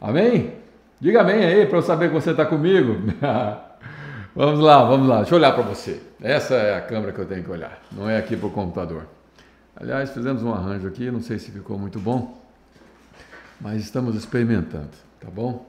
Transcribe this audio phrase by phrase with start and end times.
[0.00, 0.54] Amém?
[1.00, 2.96] Diga amém aí para eu saber que você está comigo.
[4.34, 5.18] vamos lá, vamos lá.
[5.18, 6.00] Deixa eu olhar para você.
[6.22, 9.06] Essa é a câmera que eu tenho que olhar, não é aqui para o computador.
[9.74, 12.38] Aliás, fizemos um arranjo aqui, não sei se ficou muito bom,
[13.60, 15.66] mas estamos experimentando, tá bom?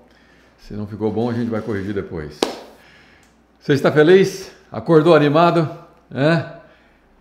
[0.57, 2.39] Se não ficou bom, a gente vai corrigir depois.
[3.59, 4.51] Você está feliz?
[4.71, 5.69] Acordou animado?
[6.13, 6.59] É?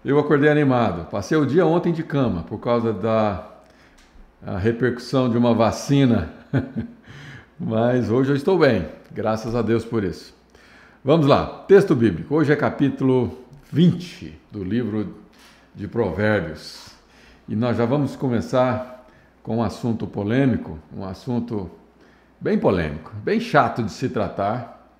[0.05, 1.09] Eu acordei animado.
[1.11, 3.47] Passei o dia ontem de cama por causa da
[4.59, 6.31] repercussão de uma vacina,
[7.61, 10.35] mas hoje eu estou bem, graças a Deus por isso.
[11.05, 12.35] Vamos lá, texto bíblico.
[12.35, 13.37] Hoje é capítulo
[13.71, 15.15] 20 do livro
[15.75, 16.89] de Provérbios.
[17.47, 19.07] E nós já vamos começar
[19.43, 21.71] com um assunto polêmico, um assunto
[22.41, 24.91] bem polêmico, bem chato de se tratar,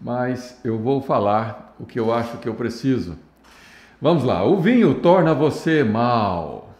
[0.00, 3.18] mas eu vou falar o que eu acho que eu preciso.
[4.00, 6.73] Vamos lá, o vinho torna você mal.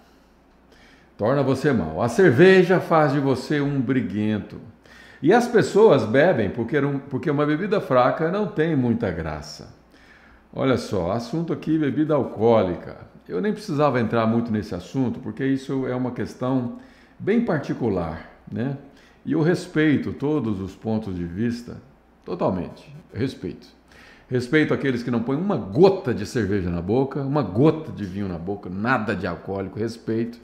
[1.17, 2.03] Torna você mal.
[2.03, 4.61] A cerveja faz de você um briguento.
[5.23, 6.77] E as pessoas bebem porque,
[7.09, 9.75] porque uma bebida fraca não tem muita graça.
[10.53, 12.97] Olha só, assunto aqui bebida alcoólica.
[13.29, 16.79] Eu nem precisava entrar muito nesse assunto, porque isso é uma questão
[17.19, 18.77] bem particular, né?
[19.25, 21.81] E eu respeito todos os pontos de vista,
[22.25, 23.67] totalmente, respeito.
[24.29, 28.29] Respeito aqueles que não põem uma gota de cerveja na boca, uma gota de vinho
[28.29, 30.39] na boca, nada de alcoólico, respeito.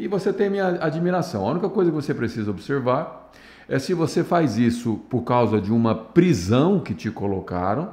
[0.00, 1.46] E você tem minha admiração.
[1.46, 3.30] A única coisa que você precisa observar
[3.68, 7.92] é se você faz isso por causa de uma prisão que te colocaram,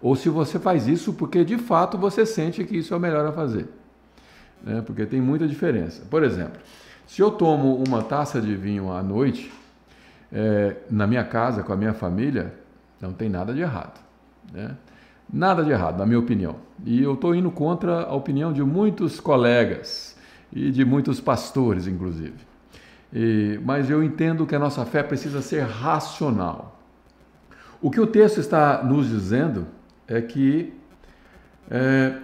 [0.00, 3.26] ou se você faz isso porque de fato você sente que isso é o melhor
[3.26, 3.68] a fazer.
[4.64, 4.80] Né?
[4.80, 6.02] Porque tem muita diferença.
[6.08, 6.58] Por exemplo,
[7.06, 9.52] se eu tomo uma taça de vinho à noite,
[10.32, 12.54] é, na minha casa, com a minha família,
[12.98, 14.00] não tem nada de errado.
[14.50, 14.74] Né?
[15.30, 16.56] Nada de errado, na minha opinião.
[16.82, 20.15] E eu estou indo contra a opinião de muitos colegas
[20.52, 22.34] e de muitos pastores, inclusive.
[23.12, 26.80] E, mas eu entendo que a nossa fé precisa ser racional.
[27.80, 29.66] O que o texto está nos dizendo
[30.08, 30.72] é que
[31.70, 32.16] é,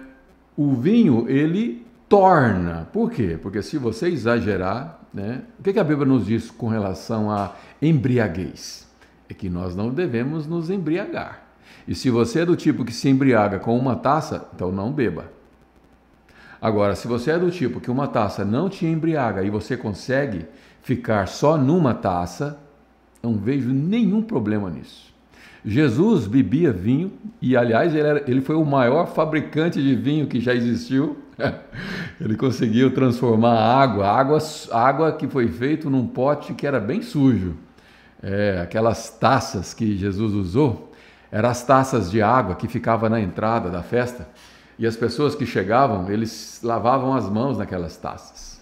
[0.57, 2.87] o vinho ele torna.
[2.91, 3.37] Por quê?
[3.41, 5.43] Porque se você exagerar, né?
[5.59, 8.87] O que, a Bíblia nos diz com relação à embriaguez?
[9.29, 11.43] É que nós não devemos nos embriagar.
[11.87, 15.31] E se você é do tipo que se embriaga com uma taça, então não beba.
[16.63, 20.45] Agora, se você é do tipo que uma taça não te embriaga e você consegue
[20.81, 22.57] ficar só numa taça,
[23.21, 25.13] não vejo nenhum problema nisso.
[25.65, 30.39] Jesus bebia vinho e, aliás, ele, era, ele foi o maior fabricante de vinho que
[30.39, 31.17] já existiu.
[32.17, 34.37] ele conseguiu transformar água, água,
[34.71, 37.57] água que foi feito num pote que era bem sujo.
[38.21, 40.93] É, aquelas taças que Jesus usou,
[41.29, 44.29] eram as taças de água que ficavam na entrada da festa.
[44.77, 48.61] E as pessoas que chegavam, eles lavavam as mãos naquelas taças.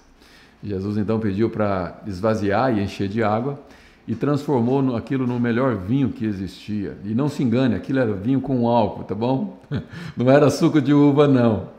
[0.63, 3.59] Jesus então pediu para esvaziar e encher de água
[4.07, 6.97] e transformou aquilo no melhor vinho que existia.
[7.05, 9.59] E não se engane, aquilo era vinho com álcool, tá bom?
[10.17, 11.69] Não era suco de uva, não.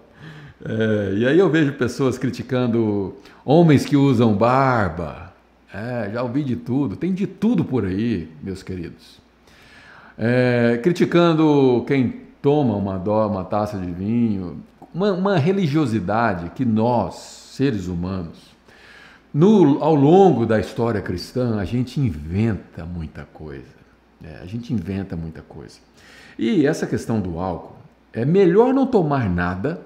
[0.65, 3.15] É, e aí eu vejo pessoas criticando
[3.45, 5.33] homens que usam barba.
[5.75, 9.21] É, já ouvi de tudo, tem de tudo por aí, meus queridos.
[10.17, 17.15] É, criticando quem toma uma, dó, uma taça de vinho, uma, uma religiosidade que nós,
[17.15, 18.53] seres humanos,
[19.33, 23.83] no, ao longo da história cristã, a gente inventa muita coisa.
[24.21, 24.39] Né?
[24.43, 25.79] A gente inventa muita coisa.
[26.39, 27.77] E essa questão do álcool,
[28.13, 29.81] é melhor não tomar nada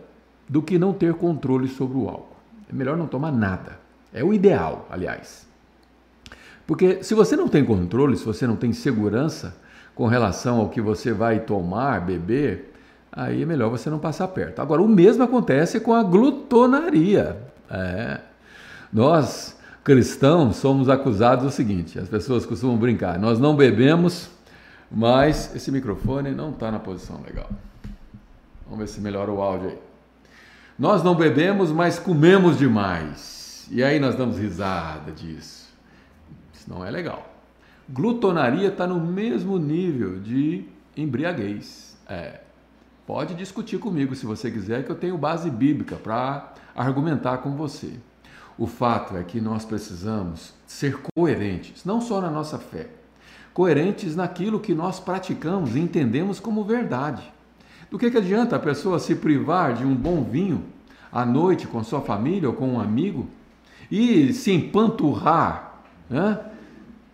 [0.49, 2.37] do que não ter controle sobre o álcool.
[2.69, 3.78] É melhor não tomar nada.
[4.12, 5.47] É o ideal, aliás.
[6.66, 9.56] Porque se você não tem controle, se você não tem segurança
[9.97, 12.75] com relação ao que você vai tomar, beber,
[13.11, 14.61] aí é melhor você não passar perto.
[14.61, 17.39] Agora, o mesmo acontece com a glutonaria.
[17.69, 18.21] É.
[18.93, 24.29] Nós, cristãos, somos acusados do seguinte: as pessoas costumam brincar, nós não bebemos,
[24.93, 27.49] mas esse microfone não está na posição legal.
[28.67, 29.78] Vamos ver se melhora o áudio aí.
[30.78, 33.67] Nós não bebemos, mas comemos demais.
[33.71, 35.75] E aí nós damos risada disso.
[36.53, 37.35] Isso não é legal.
[37.88, 40.65] Glutonaria está no mesmo nível de
[40.97, 41.97] embriaguez.
[42.09, 42.41] É.
[43.06, 47.92] Pode discutir comigo se você quiser, que eu tenho base bíblica para argumentar com você.
[48.59, 52.88] O fato é que nós precisamos ser coerentes, não só na nossa fé,
[53.54, 57.22] coerentes naquilo que nós praticamos e entendemos como verdade.
[57.89, 60.65] Do que, que adianta a pessoa se privar de um bom vinho
[61.12, 63.28] à noite com sua família ou com um amigo
[63.89, 65.82] e se empanturrar?
[66.10, 66.41] Né?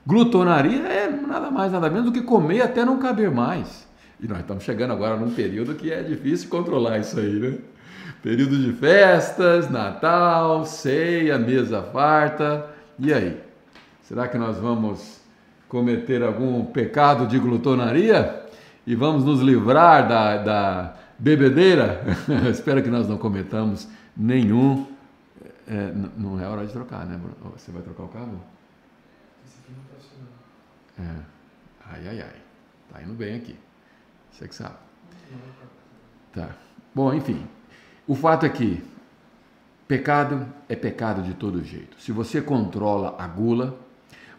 [0.06, 3.87] Glutonaria é nada mais, nada menos do que comer até não caber mais.
[4.20, 7.58] E nós estamos chegando agora num período que é difícil controlar isso aí, né?
[8.22, 12.66] Período de festas, Natal, ceia, mesa farta.
[12.99, 13.40] E aí?
[14.02, 15.20] Será que nós vamos
[15.69, 18.43] cometer algum pecado de glutonaria
[18.87, 22.02] e vamos nos livrar da, da bebedeira?
[22.50, 24.87] Espero que nós não cometamos nenhum.
[25.66, 27.19] É, não é hora de trocar, né?
[27.56, 28.40] Você vai trocar o cabo?
[29.44, 30.32] Funcionando.
[30.98, 31.24] É.
[31.90, 32.42] Ai, ai, ai.
[32.92, 33.56] Tá indo bem aqui.
[34.30, 34.76] Você que sabe.
[36.32, 36.50] Tá.
[36.94, 37.46] Bom, enfim.
[38.06, 38.82] O fato é que
[39.86, 42.00] pecado é pecado de todo jeito.
[42.00, 43.78] Se você controla a gula,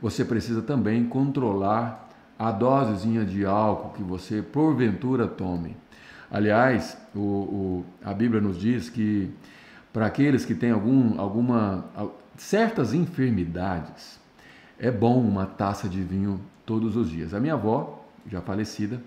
[0.02, 5.78] você precisa também controlar a dosezinha de álcool que você porventura tome.
[6.30, 9.32] Aliás, o, o, a Bíblia nos diz que
[9.94, 11.86] para aqueles que têm algum, alguma
[12.36, 14.20] certas enfermidades,
[14.84, 17.34] é bom uma taça de vinho todos os dias.
[17.34, 19.02] A minha avó, já falecida,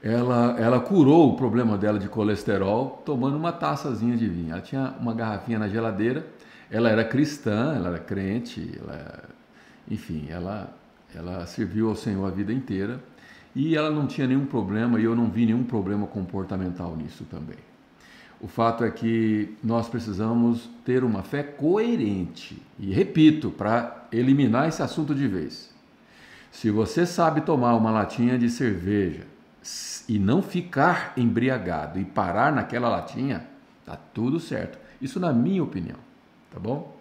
[0.00, 4.52] ela, ela curou o problema dela de colesterol tomando uma taçazinha de vinho.
[4.52, 6.24] Ela tinha uma garrafinha na geladeira,
[6.70, 9.24] ela era cristã, ela era crente, ela,
[9.90, 10.72] enfim, ela,
[11.12, 13.02] ela serviu ao Senhor a vida inteira
[13.52, 17.58] e ela não tinha nenhum problema e eu não vi nenhum problema comportamental nisso também.
[18.40, 24.82] O fato é que nós precisamos ter uma fé coerente e repito, para eliminar esse
[24.82, 25.74] assunto de vez.
[26.50, 29.24] Se você sabe tomar uma latinha de cerveja
[30.08, 33.46] e não ficar embriagado e parar naquela latinha,
[33.84, 34.78] tá tudo certo.
[35.00, 35.98] Isso na minha opinião,
[36.50, 36.96] tá bom?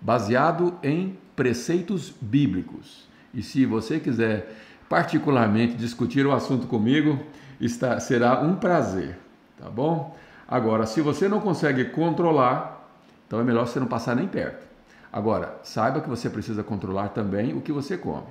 [0.00, 3.08] Baseado em preceitos bíblicos.
[3.34, 4.54] E se você quiser
[4.88, 7.18] particularmente discutir o assunto comigo,
[7.60, 9.18] está, será um prazer,
[9.58, 10.16] tá bom?
[10.46, 12.88] Agora, se você não consegue controlar,
[13.26, 14.69] então é melhor você não passar nem perto.
[15.12, 18.26] Agora, saiba que você precisa controlar também o que você come.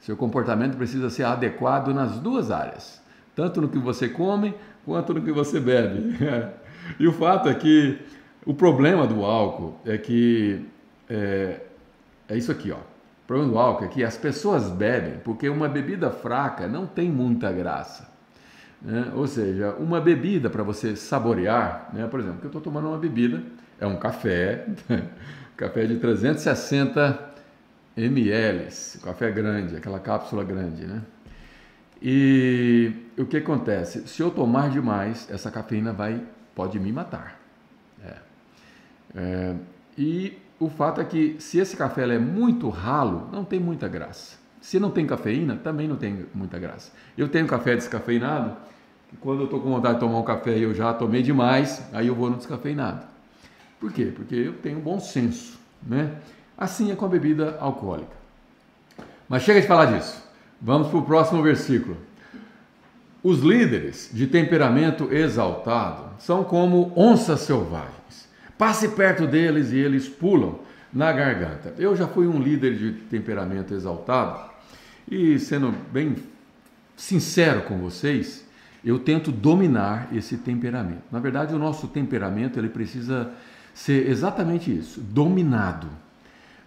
[0.00, 3.00] Seu comportamento precisa ser adequado nas duas áreas,
[3.36, 4.54] tanto no que você come
[4.84, 6.16] quanto no que você bebe.
[6.98, 7.98] e o fato é que
[8.46, 10.66] o problema do álcool é que
[11.08, 11.60] é,
[12.28, 12.78] é isso aqui, ó.
[12.78, 17.10] O problema do álcool é que as pessoas bebem porque uma bebida fraca não tem
[17.10, 18.08] muita graça.
[18.80, 19.12] Né?
[19.14, 22.06] Ou seja, uma bebida para você saborear, né?
[22.06, 23.42] por exemplo, que eu estou tomando uma bebida,
[23.80, 24.66] é um café,
[25.56, 27.30] café de 360
[27.96, 28.68] ml,
[29.02, 31.02] café grande, aquela cápsula grande, né?
[32.02, 34.06] E o que acontece?
[34.08, 36.22] Se eu tomar demais, essa cafeína vai
[36.54, 37.40] pode me matar.
[38.04, 38.14] É.
[39.14, 39.54] É,
[39.98, 44.38] e o fato é que se esse café é muito ralo, não tem muita graça.
[44.60, 46.92] Se não tem cafeína, também não tem muita graça.
[47.16, 48.56] Eu tenho café descafeinado,
[49.12, 51.82] e quando eu estou com vontade de tomar um café e eu já tomei demais,
[51.92, 53.09] aí eu vou no descafeinado.
[53.80, 54.12] Por quê?
[54.14, 56.16] Porque eu tenho bom senso, né?
[56.56, 58.20] Assim é com a bebida alcoólica.
[59.26, 60.22] Mas chega de falar disso.
[60.60, 61.96] Vamos para o próximo versículo.
[63.22, 68.28] Os líderes de temperamento exaltado são como onças selvagens.
[68.58, 70.60] Passe perto deles e eles pulam
[70.92, 71.74] na garganta.
[71.78, 74.50] Eu já fui um líder de temperamento exaltado
[75.10, 76.16] e, sendo bem
[76.96, 78.46] sincero com vocês,
[78.84, 81.02] eu tento dominar esse temperamento.
[81.10, 83.30] Na verdade, o nosso temperamento ele precisa
[83.74, 85.88] ser exatamente isso, dominado.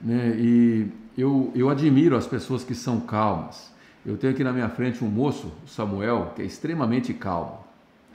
[0.02, 0.36] Né?
[0.38, 3.72] E eu, eu admiro as pessoas que são calmas.
[4.06, 7.60] Eu tenho aqui na minha frente um moço, Samuel, que é extremamente calmo.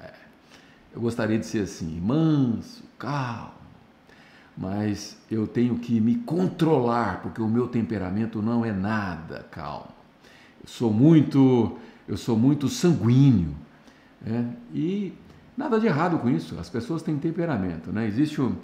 [0.00, 0.12] É,
[0.94, 3.52] eu gostaria de ser assim, manso, calmo,
[4.56, 9.88] mas eu tenho que me controlar, porque o meu temperamento não é nada calmo.
[10.60, 13.54] Eu sou muito, eu sou muito sanguíneo,
[14.20, 14.52] né?
[14.74, 15.14] e
[15.58, 16.56] nada de errado com isso.
[16.60, 18.06] As pessoas têm temperamento, né?
[18.06, 18.54] Existe um,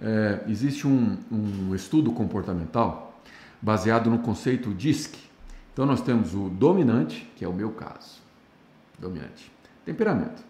[0.00, 3.20] é, existe um, um estudo comportamental
[3.60, 5.14] baseado no conceito DISC.
[5.74, 8.20] Então nós temos o dominante, que é o meu caso,
[8.98, 9.52] dominante,
[9.84, 10.42] temperamento.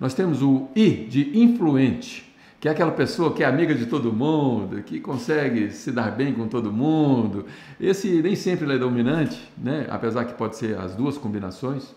[0.00, 4.12] Nós temos o I de influente, que é aquela pessoa que é amiga de todo
[4.12, 7.44] mundo, que consegue se dar bem com todo mundo.
[7.78, 9.86] Esse nem sempre é dominante, né?
[9.90, 11.94] apesar que pode ser as duas combinações,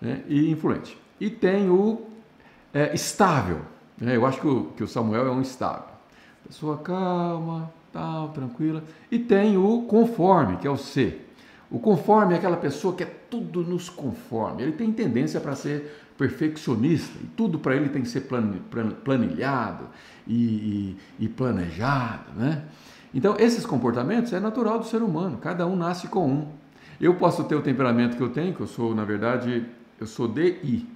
[0.00, 0.22] né?
[0.28, 0.96] e influente.
[1.20, 2.13] E tem o
[2.74, 3.62] é, estável.
[3.96, 4.16] Né?
[4.16, 5.94] Eu acho que o, que o Samuel é um estável
[6.46, 8.84] pessoa calma, tal, tranquila.
[9.10, 11.20] E tem o conforme, que é o C.
[11.70, 14.62] O conforme é aquela pessoa que é tudo nos conforme.
[14.62, 18.28] Ele tem tendência para ser perfeccionista e tudo para ele tem que ser
[19.02, 19.88] planilhado
[20.26, 22.62] e, e, e, planejado, né?
[23.12, 25.38] Então esses comportamentos é natural do ser humano.
[25.38, 26.48] Cada um nasce com um.
[27.00, 29.66] Eu posso ter o temperamento que eu tenho, que eu sou na verdade
[30.00, 30.86] eu sou DI.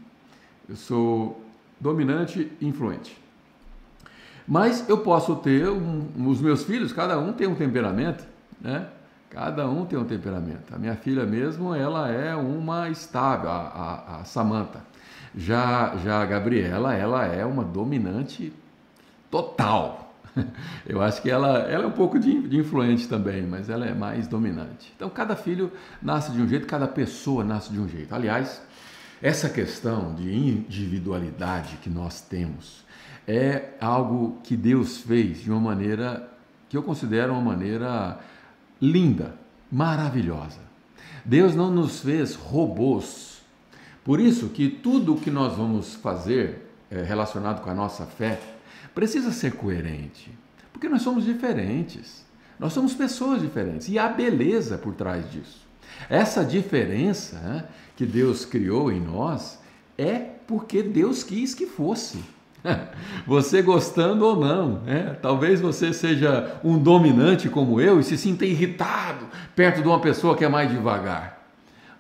[0.69, 1.48] Eu sou
[1.81, 3.17] dominante e influente.
[4.47, 8.25] Mas eu posso ter um, os meus filhos, cada um tem um temperamento,
[8.61, 8.87] né?
[9.29, 10.75] Cada um tem um temperamento.
[10.75, 14.81] A minha filha mesmo, ela é uma estável, a, a, a Samantha.
[15.37, 18.53] Já, já a Gabriela, ela é uma dominante
[19.31, 20.15] total.
[20.87, 23.93] Eu acho que ela, ela é um pouco de, de, influente também, mas ela é
[23.93, 24.93] mais dominante.
[24.97, 25.71] Então, cada filho
[26.01, 28.15] nasce de um jeito, cada pessoa nasce de um jeito.
[28.15, 28.63] Aliás,
[29.21, 32.85] essa questão de individualidade que nós temos
[33.27, 36.29] é algo que Deus fez de uma maneira
[36.69, 38.19] que eu considero uma maneira
[38.81, 39.35] linda,
[39.71, 40.61] maravilhosa.
[41.25, 43.43] Deus não nos fez robôs.
[44.05, 48.41] Por isso que tudo o que nós vamos fazer é, relacionado com a nossa fé
[48.95, 50.31] precisa ser coerente,
[50.73, 52.27] porque nós somos diferentes.
[52.59, 55.68] Nós somos pessoas diferentes e há beleza por trás disso.
[56.09, 57.64] Essa diferença né,
[57.97, 59.59] que Deus criou em nós
[59.97, 62.19] é porque Deus quis que fosse.
[63.26, 65.17] Você gostando ou não, né?
[65.23, 70.37] talvez você seja um dominante como eu e se sinta irritado perto de uma pessoa
[70.37, 71.47] que é mais devagar.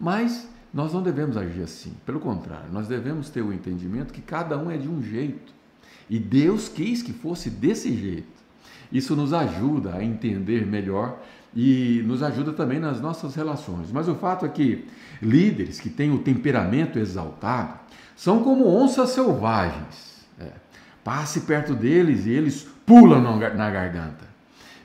[0.00, 4.58] Mas nós não devemos agir assim, pelo contrário, nós devemos ter o entendimento que cada
[4.58, 5.52] um é de um jeito
[6.10, 8.38] e Deus quis que fosse desse jeito.
[8.90, 11.20] Isso nos ajuda a entender melhor
[11.54, 13.90] e nos ajuda também nas nossas relações.
[13.92, 14.86] Mas o fato é que
[15.20, 17.78] líderes que têm o temperamento exaltado
[18.16, 20.24] são como onças selvagens.
[20.38, 20.52] É.
[21.02, 24.26] Passe perto deles e eles pulam na garganta.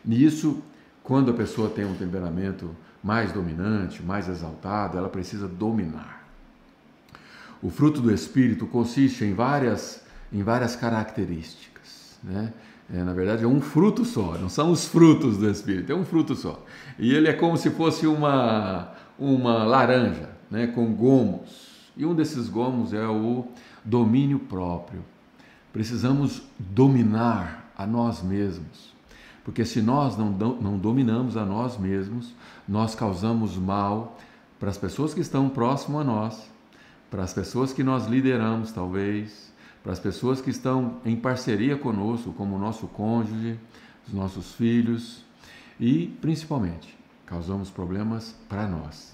[0.03, 0.61] Nisso,
[1.01, 6.25] quando a pessoa tem um temperamento mais dominante, mais exaltado, ela precisa dominar.
[7.61, 10.01] O fruto do Espírito consiste em várias,
[10.31, 12.17] em várias características.
[12.23, 12.53] Né?
[12.91, 16.03] É, na verdade, é um fruto só, não são os frutos do Espírito, é um
[16.03, 16.63] fruto só.
[16.99, 21.73] E ele é como se fosse uma, uma laranja, né, com gomos.
[21.95, 23.45] E um desses gomos é o
[23.83, 25.03] domínio próprio.
[25.71, 28.93] Precisamos dominar a nós mesmos,
[29.43, 32.33] porque se nós não, não dominamos a nós mesmos,
[32.67, 34.17] nós causamos mal
[34.59, 36.49] para as pessoas que estão próximo a nós,
[37.09, 39.52] para as pessoas que nós lideramos, talvez,
[39.83, 43.59] para as pessoas que estão em parceria conosco, como o nosso cônjuge,
[44.07, 45.23] os nossos filhos
[45.77, 49.13] e, principalmente, causamos problemas para nós.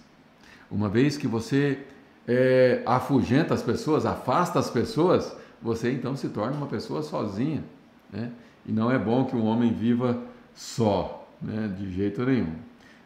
[0.70, 1.80] Uma vez que você
[2.28, 7.64] é, afugenta as pessoas, afasta as pessoas, você então se torna uma pessoa sozinha.
[8.14, 8.32] Né?
[8.66, 10.22] E não é bom que um homem viva
[10.54, 11.74] só, né?
[11.76, 12.54] de jeito nenhum.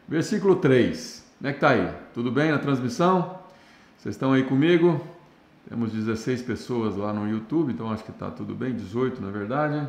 [0.06, 1.24] Versículo 3.
[1.38, 1.90] Como é que está aí?
[2.12, 3.38] Tudo bem na transmissão?
[3.96, 5.00] Vocês estão aí comigo?
[5.68, 9.88] Temos 16 pessoas lá no YouTube, então acho que está tudo bem, 18 na verdade.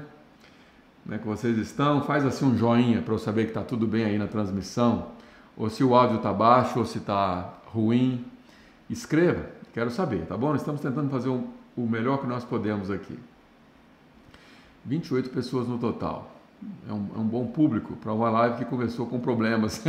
[1.04, 2.02] Como é que vocês estão?
[2.02, 5.12] Faz assim um joinha para eu saber que está tudo bem aí na transmissão.
[5.58, 8.26] Ou se o áudio está baixo, ou se está ruim.
[8.90, 10.56] Escreva, quero saber, tá bom?
[10.56, 13.20] Estamos tentando fazer um, o melhor que nós podemos aqui.
[14.86, 16.32] 28 pessoas no total.
[16.88, 19.84] É um, é um bom público para uma live que começou com problemas.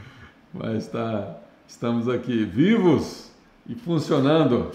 [0.54, 3.30] Mas tá, estamos aqui vivos
[3.66, 4.70] e funcionando.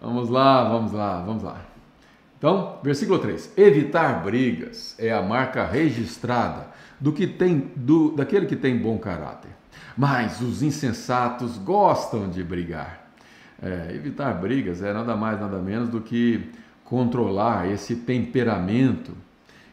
[0.00, 1.60] Vamos lá, vamos lá, vamos lá.
[2.38, 6.68] Então, versículo 3: Evitar brigas é a marca registrada
[7.00, 9.50] do que tem do, daquele que tem bom caráter.
[9.96, 13.06] Mas os insensatos gostam de brigar.
[13.62, 16.50] É, evitar brigas é nada mais, nada menos do que
[16.84, 19.12] controlar esse temperamento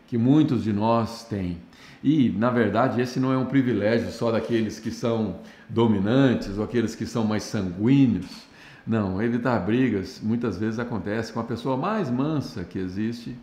[0.07, 1.57] que muitos de nós têm.
[2.01, 5.37] E, na verdade, esse não é um privilégio só daqueles que são
[5.69, 8.52] dominantes ou aqueles que são mais sanguíneos.
[8.85, 13.35] Não, evitar brigas muitas vezes acontece com a pessoa mais mansa que existe.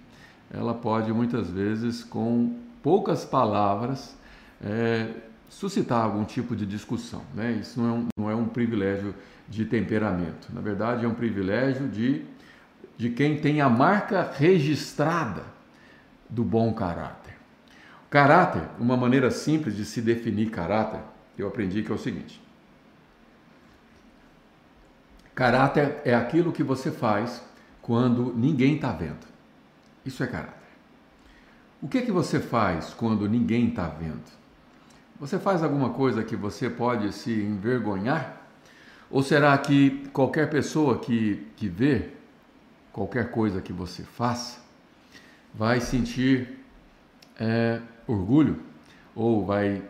[0.52, 4.16] Ela pode muitas vezes, com poucas palavras,
[4.62, 5.08] é,
[5.48, 7.22] suscitar algum tipo de discussão.
[7.34, 7.52] Né?
[7.52, 9.14] Isso não é, um, não é um privilégio
[9.48, 10.48] de temperamento.
[10.52, 12.22] Na verdade, é um privilégio de,
[12.98, 15.42] de quem tem a marca registrada
[16.28, 17.34] do bom caráter.
[18.10, 21.00] Caráter, uma maneira simples de se definir caráter,
[21.38, 22.40] eu aprendi que é o seguinte:
[25.34, 27.42] Caráter é aquilo que você faz
[27.80, 29.26] quando ninguém está vendo.
[30.04, 30.60] Isso é caráter.
[31.82, 34.40] O que, é que você faz quando ninguém está vendo?
[35.18, 38.40] Você faz alguma coisa que você pode se envergonhar?
[39.10, 42.10] Ou será que qualquer pessoa que, que vê
[42.92, 44.60] qualquer coisa que você faça
[45.54, 46.60] vai sentir
[47.38, 48.60] é, orgulho
[49.14, 49.82] ou vai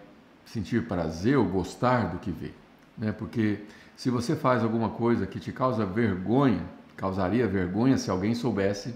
[0.44, 2.52] sentir prazer ou gostar do que vê?
[2.96, 3.12] Né?
[3.12, 3.60] Porque
[4.00, 6.62] se você faz alguma coisa que te causa vergonha,
[6.96, 8.94] causaria vergonha se alguém soubesse,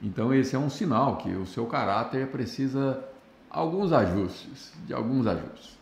[0.00, 3.04] então esse é um sinal que o seu caráter precisa
[3.50, 5.76] alguns ajustes, de alguns ajustes.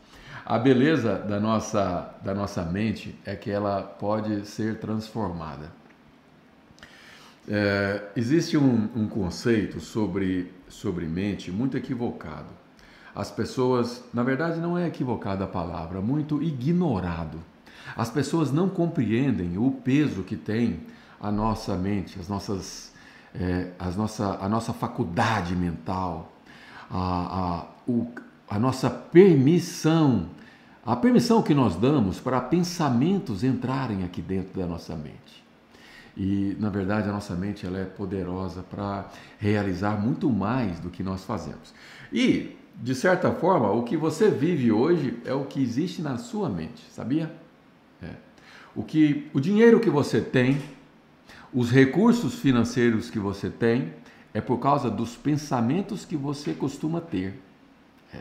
[0.47, 5.71] A beleza da nossa, da nossa mente é que ela pode ser transformada.
[7.47, 12.49] É, existe um, um, conceito sobre, sobre mente muito equivocado.
[13.15, 17.52] As pessoas, na verdade, não é equivocada a palavra, muito ignorado.
[17.97, 20.81] As pessoas não compreendem o peso que tem
[21.21, 22.93] a nossa mente, as nossas,
[23.35, 26.33] é, as nossa, a nossa faculdade mental,
[26.91, 28.09] a, a, o,
[28.49, 30.29] a nossa permissão,
[30.85, 35.43] a permissão que nós damos para pensamentos entrarem aqui dentro da nossa mente.
[36.17, 39.09] E, na verdade, a nossa mente ela é poderosa para
[39.39, 41.73] realizar muito mais do que nós fazemos.
[42.13, 46.49] E, de certa forma, o que você vive hoje é o que existe na sua
[46.49, 47.42] mente, sabia?
[48.75, 50.61] O, que, o dinheiro que você tem,
[51.53, 53.93] os recursos financeiros que você tem,
[54.35, 57.39] é por causa dos pensamentos que você costuma ter.
[58.15, 58.21] É.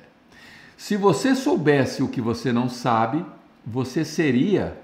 [0.75, 3.25] Se você soubesse o que você não sabe,
[3.65, 4.77] você seria,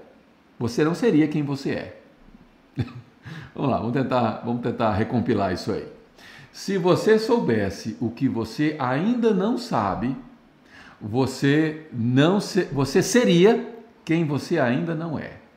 [0.58, 2.00] você não seria quem você é.
[3.54, 5.86] vamos lá, vamos tentar, vamos tentar recompilar isso aí.
[6.50, 10.16] Se você soubesse o que você ainda não sabe,
[11.00, 15.47] você não se, você seria quem você ainda não é.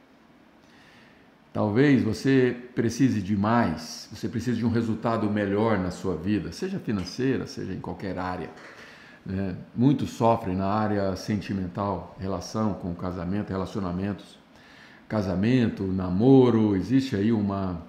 [1.53, 6.79] Talvez você precise de mais, você precise de um resultado melhor na sua vida, seja
[6.79, 8.49] financeira, seja em qualquer área.
[9.25, 9.57] Né?
[9.75, 14.39] Muitos sofrem na área sentimental, relação com casamento, relacionamentos.
[15.09, 17.81] Casamento, namoro, existe aí uma,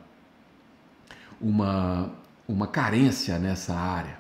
[1.41, 2.11] uma,
[2.49, 4.19] uma carência nessa área,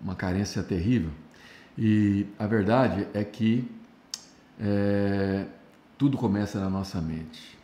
[0.00, 1.10] uma carência terrível.
[1.76, 3.68] E a verdade é que
[4.60, 5.46] é,
[5.98, 7.63] tudo começa na nossa mente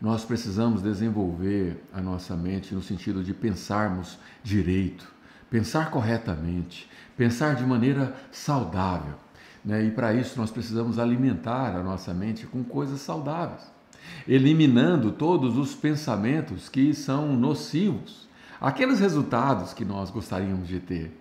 [0.00, 5.06] nós precisamos desenvolver a nossa mente no sentido de pensarmos direito,
[5.50, 9.14] pensar corretamente, pensar de maneira saudável.
[9.64, 9.84] Né?
[9.84, 13.62] E para isso nós precisamos alimentar a nossa mente com coisas saudáveis,
[14.28, 18.28] eliminando todos os pensamentos que são nocivos,
[18.60, 21.20] aqueles resultados que nós gostaríamos de ter.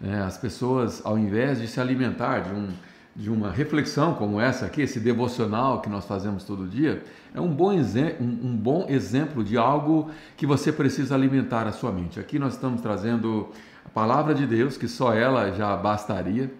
[0.00, 0.22] Né?
[0.22, 2.68] As pessoas, ao invés de se alimentar de um
[3.14, 7.02] de uma reflexão como essa aqui, esse devocional que nós fazemos todo dia,
[7.34, 7.72] é um bom,
[8.20, 12.18] um bom exemplo de algo que você precisa alimentar a sua mente.
[12.18, 13.50] Aqui nós estamos trazendo
[13.84, 16.52] a palavra de Deus, que só ela já bastaria.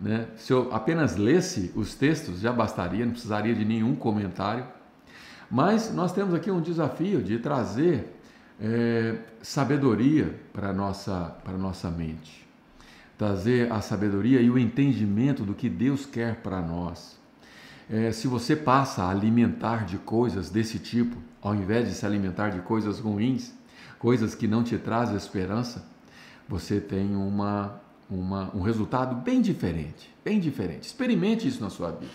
[0.00, 0.26] Né?
[0.36, 4.64] Se eu apenas lesse os textos, já bastaria, não precisaria de nenhum comentário.
[5.50, 8.14] Mas nós temos aqui um desafio de trazer
[8.60, 12.47] é, sabedoria para a nossa, para nossa mente
[13.18, 17.18] trazer a sabedoria e o entendimento do que Deus quer para nós.
[17.90, 22.50] É, se você passa a alimentar de coisas desse tipo, ao invés de se alimentar
[22.50, 23.52] de coisas ruins,
[23.98, 25.84] coisas que não te trazem esperança,
[26.48, 30.84] você tem uma, uma, um resultado bem diferente, bem diferente.
[30.84, 32.12] Experimente isso na sua vida.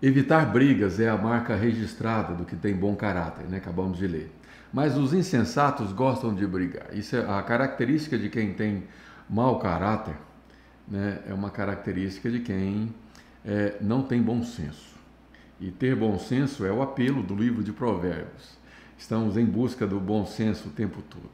[0.00, 3.56] Evitar brigas é a marca registrada do que tem bom caráter, né?
[3.56, 4.32] acabamos de ler.
[4.72, 6.86] Mas os insensatos gostam de brigar.
[6.92, 8.84] Isso é a característica de quem tem
[9.30, 10.16] mau caráter
[10.88, 12.92] né, é uma característica de quem
[13.44, 14.90] é, não tem bom senso.
[15.60, 18.58] E ter bom senso é o apelo do livro de Provérbios.
[18.98, 21.30] Estamos em busca do bom senso o tempo todo,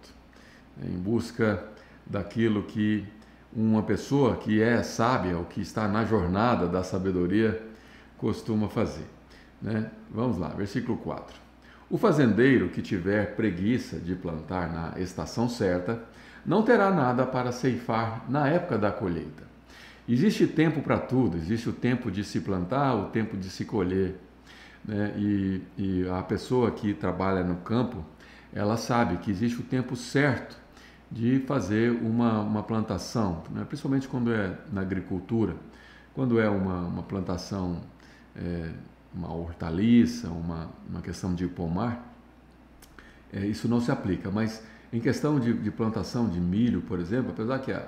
[0.77, 1.65] né, em busca
[2.05, 3.07] daquilo que
[3.53, 7.67] uma pessoa que é sábia ou que está na jornada da sabedoria
[8.19, 9.07] costuma fazer.
[9.63, 9.91] Né?
[10.11, 11.35] Vamos lá, versículo 4.
[11.89, 16.03] O fazendeiro que tiver preguiça de plantar na estação certa,
[16.47, 19.45] não terá nada para ceifar na época da colheita.
[20.09, 24.15] Existe tempo para tudo, existe o tempo de se plantar, o tempo de se colher.
[24.85, 25.13] Né?
[25.17, 28.05] E, e a pessoa que trabalha no campo,
[28.55, 30.57] ela sabe que existe o tempo certo
[31.11, 33.65] de fazer uma, uma plantação, né?
[33.65, 35.57] principalmente quando é na agricultura,
[36.15, 37.81] quando é uma, uma plantação,
[38.37, 38.71] é,
[39.13, 42.15] uma hortaliça, uma, uma questão de pomar,
[43.33, 44.63] é, isso não se aplica, mas
[44.97, 47.87] em questão de, de plantação de milho, por exemplo, apesar que a,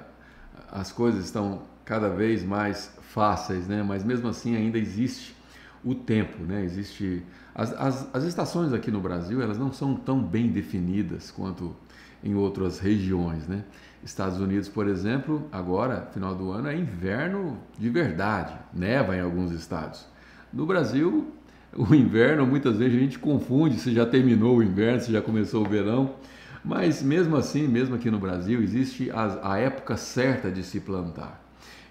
[0.71, 3.83] as coisas estão cada vez mais fáceis, né?
[3.83, 5.35] mas mesmo assim ainda existe
[5.83, 6.63] o tempo, né?
[6.63, 7.23] existe
[7.55, 11.75] as, as, as estações aqui no Brasil elas não são tão bem definidas quanto
[12.23, 13.65] em outras regiões, né?
[14.05, 19.53] Estados Unidos, por exemplo, agora, final do ano, é inverno de verdade, neva em alguns
[19.53, 20.05] estados.
[20.53, 21.33] No Brasil,
[21.77, 25.65] o inverno, muitas vezes a gente confunde se já terminou o inverno, se já começou
[25.65, 26.15] o verão.
[26.69, 31.43] Mas mesmo assim, mesmo aqui no Brasil, existe a, a época certa de se plantar.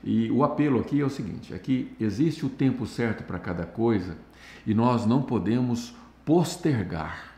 [0.03, 3.65] E o apelo aqui é o seguinte: é que existe o tempo certo para cada
[3.65, 4.15] coisa
[4.67, 7.35] e nós não podemos postergar.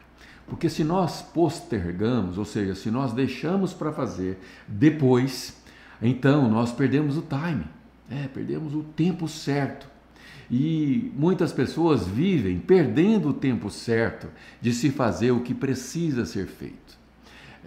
[0.47, 5.63] Porque se nós postergamos, ou seja, se nós deixamos para fazer depois,
[6.01, 7.63] então nós perdemos o time,
[8.11, 9.87] é, perdemos o tempo certo.
[10.51, 14.27] E muitas pessoas vivem perdendo o tempo certo
[14.59, 16.98] de se fazer o que precisa ser feito.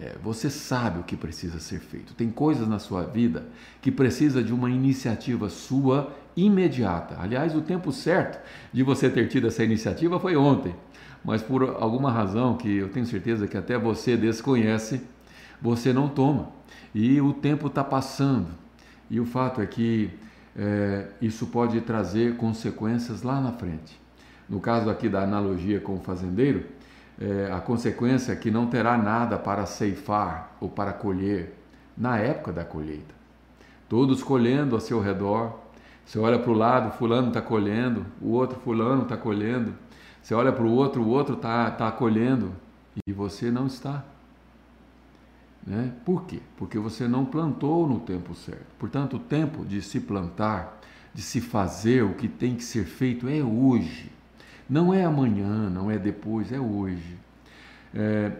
[0.03, 2.13] É, você sabe o que precisa ser feito.
[2.13, 3.45] Tem coisas na sua vida
[3.81, 7.17] que precisa de uma iniciativa sua imediata.
[7.21, 10.75] Aliás, o tempo certo de você ter tido essa iniciativa foi ontem,
[11.25, 15.01] mas por alguma razão que eu tenho certeza que até você desconhece,
[15.61, 16.51] você não toma.
[16.93, 18.49] E o tempo está passando.
[19.09, 20.11] E o fato é que
[20.57, 24.01] é, isso pode trazer consequências lá na frente.
[24.49, 26.65] No caso aqui da analogia com o fazendeiro,
[27.23, 31.57] é, a consequência é que não terá nada para ceifar ou para colher
[31.97, 33.15] na época da colheita.
[33.89, 35.61] Todos colhendo a seu redor.
[36.05, 39.73] Você olha para o lado, fulano está colhendo, o outro fulano está colhendo.
[40.21, 42.53] Você olha para o outro, o outro está tá colhendo
[43.07, 44.05] e você não está.
[45.65, 45.93] Né?
[46.05, 46.41] Por quê?
[46.57, 48.67] Porque você não plantou no tempo certo.
[48.81, 50.81] Portanto, o tempo de se plantar,
[51.15, 54.11] de se fazer o que tem que ser feito é hoje.
[54.69, 57.17] Não é amanhã, não é depois, é hoje.
[57.95, 58.33] É,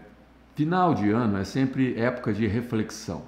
[0.55, 3.23] final de ano é sempre época de reflexão.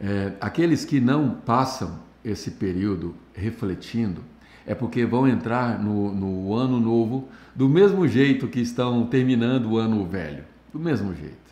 [0.00, 4.22] É, aqueles que não passam esse período refletindo
[4.66, 9.78] é porque vão entrar no, no ano novo do mesmo jeito que estão terminando o
[9.78, 11.44] ano velho, do mesmo jeito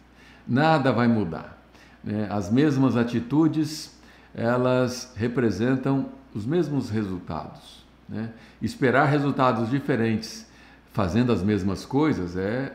[0.47, 1.59] nada vai mudar.
[2.03, 2.27] Né?
[2.31, 3.97] As mesmas atitudes,
[4.35, 7.85] elas representam os mesmos resultados.
[8.09, 8.31] Né?
[8.61, 10.47] Esperar resultados diferentes
[10.93, 12.73] fazendo as mesmas coisas é,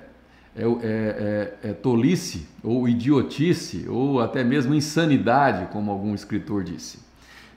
[0.56, 7.00] é, é, é, é tolice, ou idiotice, ou até mesmo insanidade, como algum escritor disse.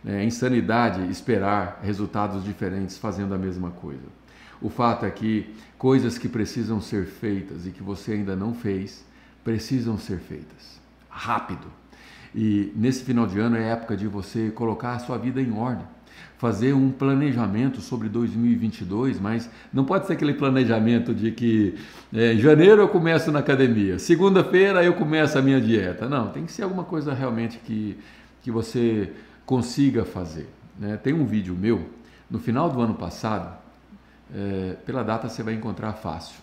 [0.04, 4.20] É insanidade esperar resultados diferentes fazendo a mesma coisa.
[4.60, 9.04] O fato é que coisas que precisam ser feitas e que você ainda não fez,
[9.42, 10.80] precisam ser feitas
[11.10, 11.66] rápido.
[12.34, 15.84] E nesse final de ano é época de você colocar a sua vida em ordem,
[16.38, 21.74] fazer um planejamento sobre 2022, mas não pode ser aquele planejamento de que
[22.12, 26.08] é, em janeiro eu começo na academia, segunda-feira eu começo a minha dieta.
[26.08, 27.96] Não, tem que ser alguma coisa realmente que,
[28.42, 29.12] que você
[29.44, 30.48] consiga fazer.
[30.78, 30.96] Né?
[30.96, 31.88] Tem um vídeo meu,
[32.30, 33.58] no final do ano passado,
[34.34, 36.40] é, pela data você vai encontrar fácil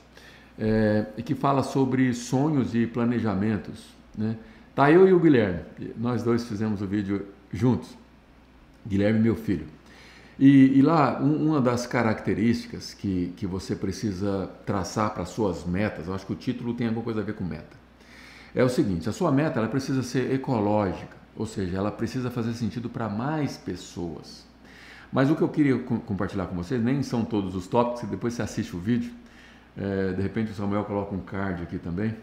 [0.57, 3.85] é, que fala sobre sonhos e planejamentos.
[4.17, 4.35] Né?
[4.73, 5.61] Tá eu e o Guilherme,
[5.97, 7.89] nós dois fizemos o vídeo juntos,
[8.87, 9.67] Guilherme meu filho.
[10.39, 16.07] E, e lá, um, uma das características que, que você precisa traçar para suas metas,
[16.07, 17.75] eu acho que o título tem alguma coisa a ver com meta,
[18.53, 22.53] é o seguinte: a sua meta ela precisa ser ecológica, ou seja, ela precisa fazer
[22.53, 24.45] sentido para mais pessoas.
[25.11, 28.41] Mas o que eu queria compartilhar com vocês, nem são todos os tópicos, depois você
[28.41, 29.11] assiste o vídeo,
[29.75, 32.15] é, de repente o Samuel coloca um card aqui também.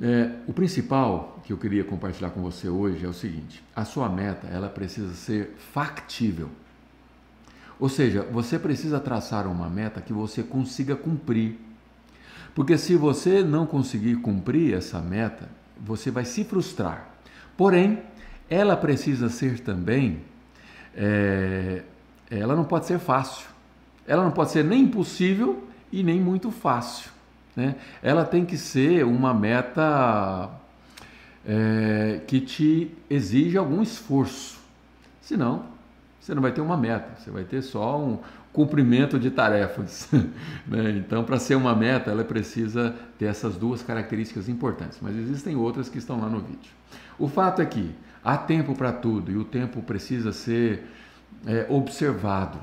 [0.00, 4.08] É, o principal que eu queria compartilhar com você hoje é o seguinte: a sua
[4.08, 6.48] meta ela precisa ser factível.
[7.80, 11.58] Ou seja, você precisa traçar uma meta que você consiga cumprir.
[12.54, 17.08] Porque se você não conseguir cumprir essa meta, você vai se frustrar.
[17.56, 18.00] Porém,
[18.48, 20.20] ela precisa ser também,
[20.94, 21.82] é,
[22.30, 23.48] ela não pode ser fácil.
[24.06, 27.10] Ela não pode ser nem impossível e nem muito fácil.
[27.56, 27.74] Né?
[28.02, 30.59] Ela tem que ser uma meta
[31.46, 34.58] é, que te exige algum esforço.
[35.20, 35.64] Senão,
[36.20, 38.18] você não vai ter uma meta, você vai ter só um
[38.52, 40.08] cumprimento de tarefas.
[40.66, 40.90] né?
[40.90, 45.88] Então, para ser uma meta, ela precisa ter essas duas características importantes, mas existem outras
[45.88, 46.72] que estão lá no vídeo.
[47.18, 50.84] O fato é que há tempo para tudo e o tempo precisa ser
[51.46, 52.58] é, observado.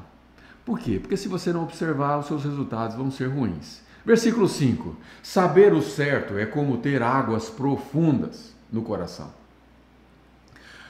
[0.66, 1.00] Por quê?
[1.00, 3.82] Porque se você não observar, os seus resultados vão ser ruins.
[4.06, 9.32] Versículo 5: Saber o certo é como ter águas profundas no coração.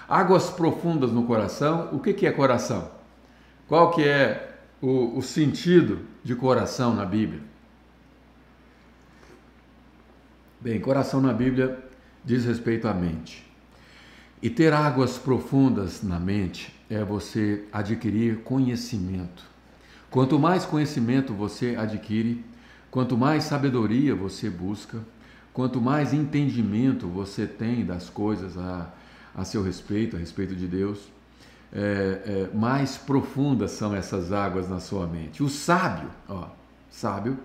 [0.07, 2.89] Águas profundas no coração, o que, que é coração?
[3.67, 7.41] Qual que é o, o sentido de coração na Bíblia?
[10.59, 11.77] Bem, coração na Bíblia
[12.23, 13.45] diz respeito à mente.
[14.41, 19.43] E ter águas profundas na mente é você adquirir conhecimento.
[20.09, 22.43] Quanto mais conhecimento você adquire,
[22.89, 24.99] quanto mais sabedoria você busca,
[25.57, 28.93] quanto mais entendimento você tem das coisas a,
[29.35, 30.99] a seu respeito, a respeito de Deus,
[31.73, 31.79] é,
[32.53, 35.41] é, mais profundas são essas águas na sua mente.
[35.41, 36.49] O sábio, ó,
[36.91, 37.39] sábio,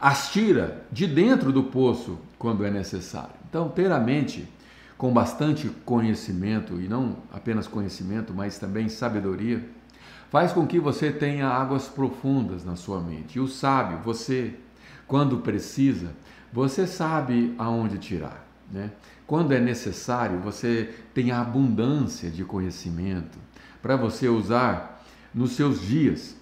[0.00, 3.34] as tira de dentro do poço quando é necessário.
[3.50, 4.48] Então, ter a mente
[4.96, 9.62] com bastante conhecimento, e não apenas conhecimento, mas também sabedoria,
[10.30, 13.36] faz com que você tenha águas profundas na sua mente.
[13.36, 14.54] E o sábio, você,
[15.06, 16.14] quando precisa,
[16.52, 18.46] você sabe aonde tirar.
[18.70, 18.90] Né?
[19.26, 23.38] Quando é necessário, você tem a abundância de conhecimento
[23.82, 25.04] para você usar
[25.34, 26.36] nos seus dias.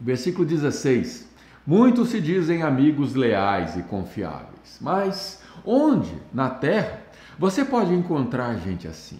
[0.00, 1.28] Versículo 16:
[1.66, 7.00] Muitos se dizem amigos leais e confiáveis, mas onde na terra
[7.38, 9.18] você pode encontrar gente assim?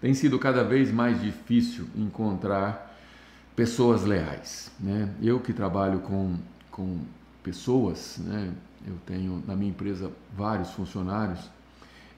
[0.00, 2.94] Tem sido cada vez mais difícil encontrar
[3.54, 4.70] pessoas leais.
[4.78, 5.08] Né?
[5.22, 6.36] Eu que trabalho com,
[6.70, 7.00] com
[7.42, 8.52] pessoas, né?
[8.86, 11.40] Eu tenho na minha empresa vários funcionários,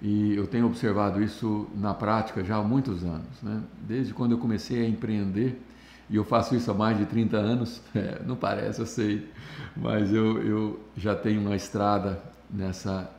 [0.01, 3.61] E eu tenho observado isso na prática já há muitos anos, né?
[3.81, 5.61] Desde quando eu comecei a empreender,
[6.09, 9.29] e eu faço isso há mais de 30 anos, é, não parece, eu sei,
[9.77, 13.11] mas eu, eu já tenho uma estrada nessa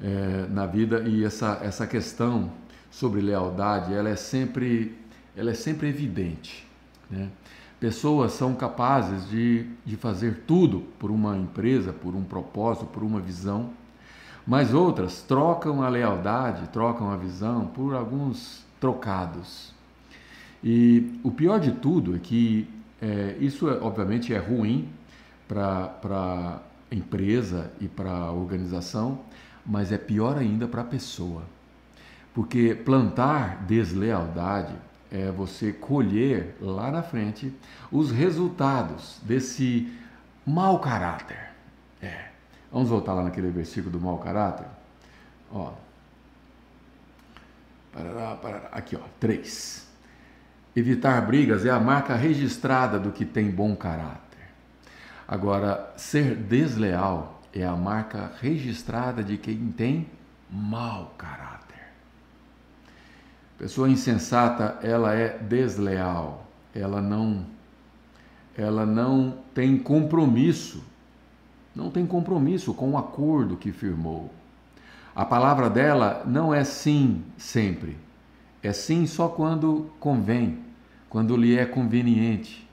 [0.00, 2.52] é, na vida e essa, essa questão
[2.90, 4.96] sobre lealdade, ela é sempre,
[5.36, 6.66] ela é sempre evidente,
[7.10, 7.28] né?
[7.80, 13.20] Pessoas são capazes de, de fazer tudo por uma empresa, por um propósito, por uma
[13.20, 13.70] visão,
[14.46, 19.72] mas outras trocam a lealdade, trocam a visão por alguns trocados.
[20.62, 22.68] E o pior de tudo é que
[23.00, 24.86] é, isso, é, obviamente, é ruim
[25.48, 29.20] para a empresa e para a organização,
[29.64, 31.44] mas é pior ainda para a pessoa.
[32.34, 34.74] Porque plantar deslealdade
[35.10, 37.52] é você colher lá na frente
[37.90, 39.92] os resultados desse
[40.46, 41.50] mau caráter.
[42.00, 42.28] É.
[42.72, 44.66] Vamos voltar lá naquele versículo do mau caráter?
[45.50, 45.72] Ó.
[47.92, 48.68] Parará, parará.
[48.70, 49.88] Aqui, ó, 3.
[50.76, 54.20] Evitar brigas é a marca registrada do que tem bom caráter.
[55.26, 60.08] Agora, ser desleal é a marca registrada de quem tem
[60.48, 61.49] mau caráter.
[63.60, 67.44] Pessoa insensata, ela é desleal, ela não
[68.56, 70.82] ela não tem compromisso,
[71.76, 74.32] não tem compromisso com o acordo que firmou.
[75.14, 77.98] A palavra dela não é sim sempre,
[78.62, 80.60] é sim só quando convém,
[81.10, 82.66] quando lhe é conveniente,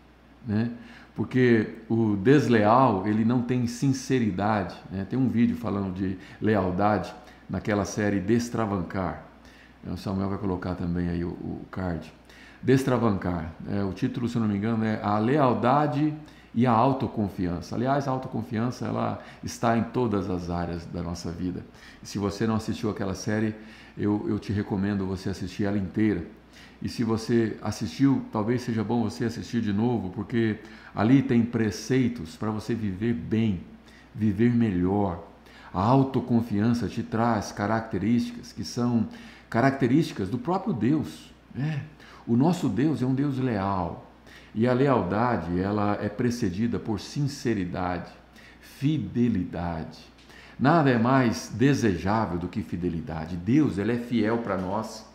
[0.48, 0.72] né?
[1.18, 5.06] Porque o desleal, ele não tem sinceridade, né?
[5.10, 7.14] Tem um vídeo falando de lealdade
[7.50, 9.27] naquela série Destravancar.
[9.86, 12.12] É, o Samuel vai colocar também aí o, o card.
[12.62, 13.52] Destravancar.
[13.70, 16.14] É, o título, se eu não me engano, é A Lealdade
[16.54, 17.76] e a Autoconfiança.
[17.76, 21.64] Aliás, a autoconfiança ela está em todas as áreas da nossa vida.
[22.02, 23.54] Se você não assistiu aquela série,
[23.96, 26.26] eu, eu te recomendo você assistir ela inteira.
[26.82, 30.58] E se você assistiu, talvez seja bom você assistir de novo, porque
[30.96, 33.62] ali tem preceitos para você viver bem,
[34.14, 35.24] viver melhor.
[35.74, 39.08] A autoconfiança te traz características que são
[39.50, 41.32] características do próprio Deus.
[41.58, 41.80] É.
[42.26, 44.12] O nosso Deus é um Deus leal.
[44.54, 48.12] E a lealdade, ela é precedida por sinceridade,
[48.62, 50.00] fidelidade.
[50.60, 53.36] Nada é mais desejável do que fidelidade.
[53.36, 55.06] Deus, ele é fiel para nós.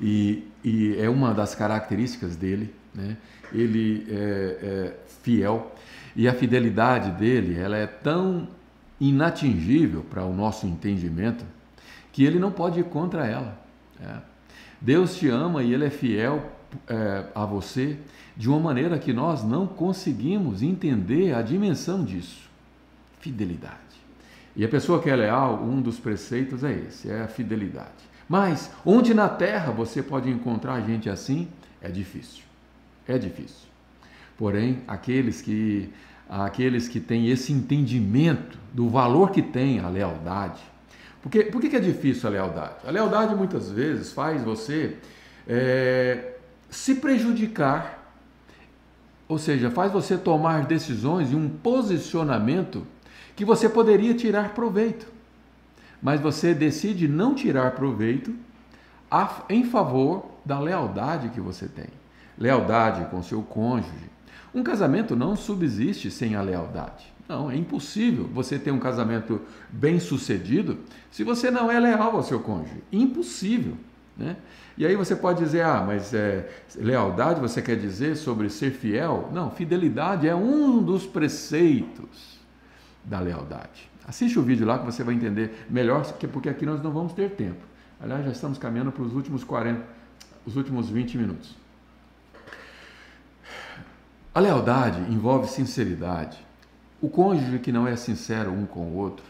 [0.00, 3.16] E, e, é uma das características dele, né?
[3.52, 4.14] Ele é,
[4.62, 5.74] é fiel.
[6.14, 8.48] E a fidelidade dele, ela é tão
[9.00, 11.44] inatingível para o nosso entendimento,
[12.12, 13.58] que ele não pode ir contra ela.
[14.00, 14.16] É.
[14.80, 16.50] Deus te ama e ele é fiel
[16.88, 17.98] é, a você
[18.36, 22.48] de uma maneira que nós não conseguimos entender a dimensão disso.
[23.18, 23.78] Fidelidade.
[24.56, 28.10] E a pessoa que é leal, um dos preceitos é esse, é a fidelidade.
[28.28, 31.48] Mas onde na terra você pode encontrar gente assim?
[31.82, 32.44] É difícil.
[33.06, 33.68] É difícil.
[34.38, 35.90] Porém, aqueles que
[36.28, 40.62] aqueles que têm esse entendimento do valor que tem a lealdade,
[41.22, 42.76] porque, por que é difícil a lealdade?
[42.86, 44.96] A lealdade muitas vezes faz você
[45.46, 46.34] é,
[46.70, 48.14] se prejudicar,
[49.28, 52.86] ou seja, faz você tomar decisões e um posicionamento
[53.36, 55.06] que você poderia tirar proveito,
[56.02, 58.34] mas você decide não tirar proveito
[59.48, 61.88] em favor da lealdade que você tem.
[62.38, 64.10] Lealdade com seu cônjuge.
[64.54, 67.09] Um casamento não subsiste sem a lealdade.
[67.30, 69.40] Não, é impossível você ter um casamento
[69.70, 70.78] bem sucedido
[71.12, 72.82] se você não é leal ao seu cônjuge.
[72.90, 73.76] Impossível.
[74.16, 74.36] Né?
[74.76, 79.30] E aí você pode dizer, ah, mas é, lealdade você quer dizer sobre ser fiel?
[79.32, 82.40] Não, fidelidade é um dos preceitos
[83.04, 83.88] da lealdade.
[84.04, 87.30] Assiste o vídeo lá que você vai entender melhor, porque aqui nós não vamos ter
[87.30, 87.64] tempo.
[88.00, 89.80] Aliás, já estamos caminhando para os últimos 40,
[90.44, 91.54] os últimos 20 minutos.
[94.34, 96.49] A lealdade envolve sinceridade,
[97.00, 99.24] o cônjuge que não é sincero um com o outro,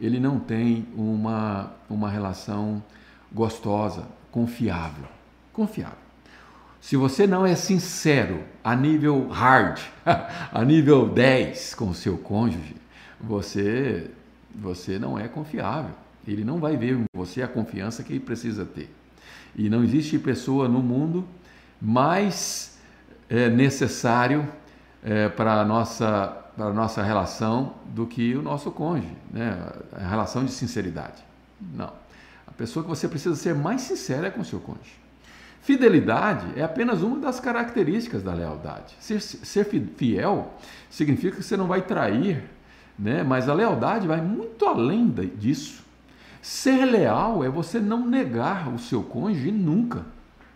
[0.00, 2.82] ele não tem uma, uma relação
[3.30, 5.04] gostosa, confiável.
[5.52, 5.98] Confiável.
[6.80, 9.78] Se você não é sincero a nível hard,
[10.52, 12.74] a nível 10 com o seu cônjuge,
[13.20, 14.10] você,
[14.52, 15.94] você não é confiável.
[16.26, 18.92] Ele não vai ver em você a confiança que ele precisa ter.
[19.54, 21.24] E não existe pessoa no mundo
[21.80, 22.78] mais
[23.28, 24.48] é, necessário
[25.04, 29.58] é, para a nossa para a nossa relação do que o nosso cônjuge, né?
[29.92, 31.22] a relação de sinceridade.
[31.60, 31.92] Não.
[32.46, 35.00] A pessoa que você precisa ser mais sincera é com o seu cônjuge.
[35.62, 38.94] Fidelidade é apenas uma das características da lealdade.
[38.98, 39.64] Ser, ser
[39.96, 40.52] fiel
[40.90, 42.44] significa que você não vai trair,
[42.98, 43.22] né?
[43.22, 45.82] mas a lealdade vai muito além disso.
[46.42, 50.04] Ser leal é você não negar o seu cônjuge nunca.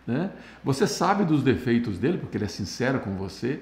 [0.05, 0.29] Né?
[0.63, 3.61] Você sabe dos defeitos dele, porque ele é sincero com você,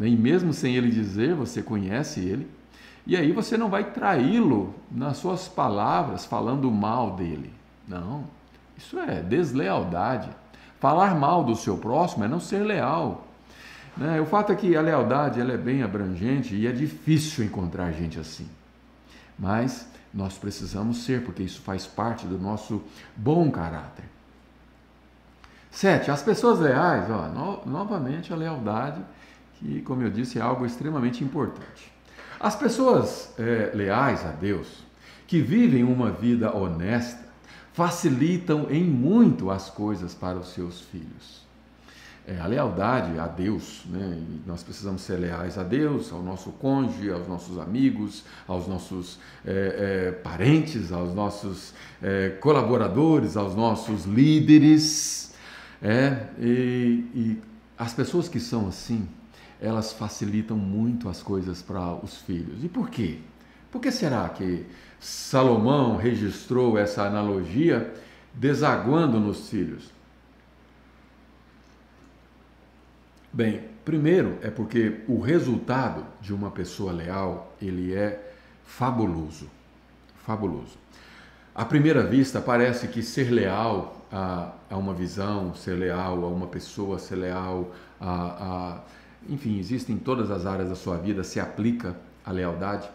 [0.00, 0.08] né?
[0.08, 2.50] e mesmo sem ele dizer, você conhece ele.
[3.06, 7.52] E aí você não vai traí-lo nas suas palavras, falando mal dele.
[7.86, 8.24] Não,
[8.76, 10.30] isso é deslealdade.
[10.80, 13.26] Falar mal do seu próximo é não ser leal.
[13.96, 14.20] Né?
[14.20, 18.18] O fato é que a lealdade ela é bem abrangente e é difícil encontrar gente
[18.18, 18.48] assim.
[19.38, 22.82] Mas nós precisamos ser, porque isso faz parte do nosso
[23.14, 24.04] bom caráter.
[25.70, 29.00] Sete, as pessoas leais, ó, no, novamente a lealdade,
[29.60, 31.92] que, como eu disse, é algo extremamente importante.
[32.40, 34.82] As pessoas é, leais a Deus,
[35.26, 37.28] que vivem uma vida honesta,
[37.72, 41.40] facilitam em muito as coisas para os seus filhos.
[42.26, 44.22] É, a lealdade a Deus, né?
[44.46, 50.08] Nós precisamos ser leais a Deus, ao nosso cônjuge, aos nossos amigos, aos nossos é,
[50.08, 55.34] é, parentes, aos nossos é, colaboradores, aos nossos líderes.
[55.82, 57.42] É, e, e
[57.78, 59.08] as pessoas que são assim,
[59.60, 62.64] elas facilitam muito as coisas para os filhos.
[62.64, 63.18] E por quê?
[63.70, 64.66] Por que será que
[64.98, 67.92] Salomão registrou essa analogia
[68.34, 69.90] desaguando nos filhos?
[73.32, 78.32] Bem, primeiro é porque o resultado de uma pessoa leal, ele é
[78.64, 79.48] fabuloso.
[80.24, 80.78] Fabuloso.
[81.54, 86.46] À primeira vista, parece que ser leal a, a uma visão, ser leal a uma
[86.46, 88.80] pessoa, ser leal a, a.
[89.28, 92.88] Enfim, existem em todas as áreas da sua vida, se aplica a lealdade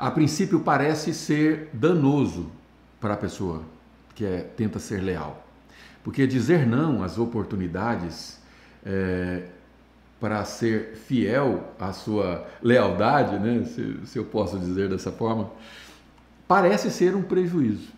[0.00, 2.50] a princípio parece ser danoso
[2.98, 3.62] para a pessoa
[4.14, 5.46] que é, tenta ser leal.
[6.02, 8.40] Porque dizer não às oportunidades
[8.82, 9.42] é,
[10.18, 15.50] para ser fiel à sua lealdade, né, se, se, eu posso dizer dessa forma,
[16.48, 17.88] parece ser um prejuízo.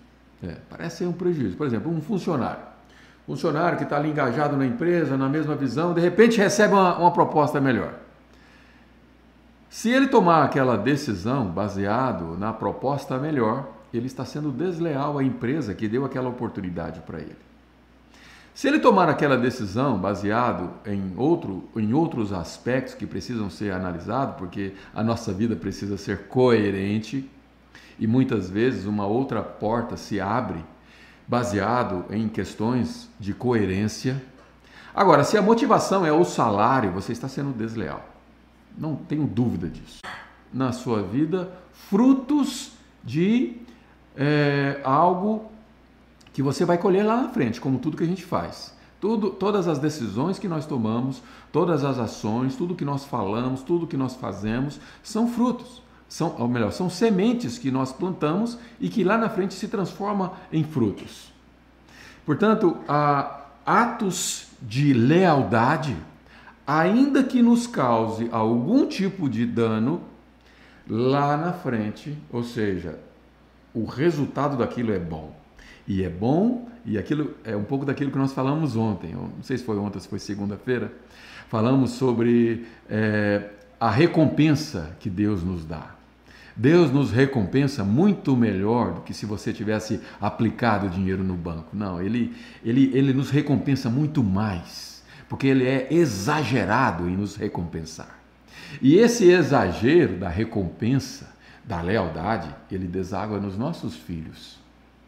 [0.42, 1.56] É, parece ser um prejuízo.
[1.56, 2.64] Por exemplo, um funcionário.
[3.26, 7.10] Funcionário que está ali engajado na empresa, na mesma visão, de repente recebe uma, uma
[7.12, 7.94] proposta melhor.
[9.70, 15.74] Se ele tomar aquela decisão baseado na proposta melhor, ele está sendo desleal à empresa
[15.74, 17.36] que deu aquela oportunidade para ele.
[18.54, 24.36] Se ele tomar aquela decisão baseado em, outro, em outros aspectos que precisam ser analisados,
[24.36, 27.30] porque a nossa vida precisa ser coerente
[27.98, 30.62] e muitas vezes uma outra porta se abre
[31.32, 34.22] baseado em questões de coerência.
[34.94, 38.06] Agora, se a motivação é o salário, você está sendo desleal.
[38.76, 40.02] Não tenho dúvida disso.
[40.52, 41.50] Na sua vida,
[41.88, 43.56] frutos de
[44.14, 45.50] é, algo
[46.34, 48.76] que você vai colher lá na frente, como tudo que a gente faz.
[49.00, 53.86] Tudo, todas as decisões que nós tomamos, todas as ações, tudo que nós falamos, tudo
[53.86, 55.81] que nós fazemos, são frutos.
[56.12, 60.34] São, ou melhor, são sementes que nós plantamos e que lá na frente se transforma
[60.52, 61.32] em frutos.
[62.26, 62.76] Portanto,
[63.64, 65.96] atos de lealdade
[66.66, 70.02] ainda que nos cause algum tipo de dano
[70.86, 72.98] lá na frente, ou seja,
[73.72, 75.34] o resultado daquilo é bom.
[75.88, 79.56] E é bom, e aquilo é um pouco daquilo que nós falamos ontem, não sei
[79.56, 80.92] se foi ontem, se foi segunda-feira,
[81.48, 83.48] falamos sobre é,
[83.80, 86.01] a recompensa que Deus nos dá.
[86.54, 91.74] Deus nos recompensa muito melhor do que se você tivesse aplicado dinheiro no banco.
[91.74, 92.34] Não, ele,
[92.64, 94.92] ele, ele nos recompensa muito mais
[95.32, 98.18] porque ele é exagerado em nos recompensar.
[98.82, 101.34] E esse exagero da recompensa,
[101.64, 104.58] da lealdade, ele deságua nos nossos filhos.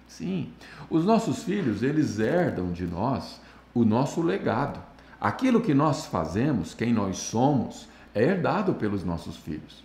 [0.09, 0.49] Sim,
[0.89, 3.39] os nossos filhos, eles herdam de nós
[3.75, 4.81] o nosso legado.
[5.21, 9.85] Aquilo que nós fazemos, quem nós somos, é herdado pelos nossos filhos.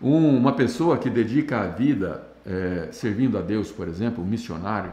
[0.00, 4.92] Um, uma pessoa que dedica a vida é, servindo a Deus, por exemplo, um missionário,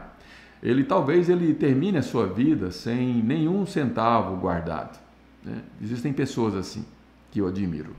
[0.62, 4.98] ele talvez ele termine a sua vida sem nenhum centavo guardado.
[5.42, 5.62] Né?
[5.82, 6.84] Existem pessoas assim
[7.30, 7.94] que eu admiro.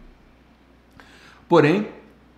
[1.49, 1.89] Porém,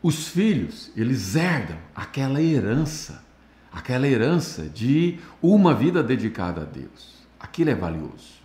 [0.01, 3.23] os filhos, eles herdam aquela herança,
[3.71, 7.13] aquela herança de uma vida dedicada a Deus.
[7.39, 8.42] Aquilo é valioso.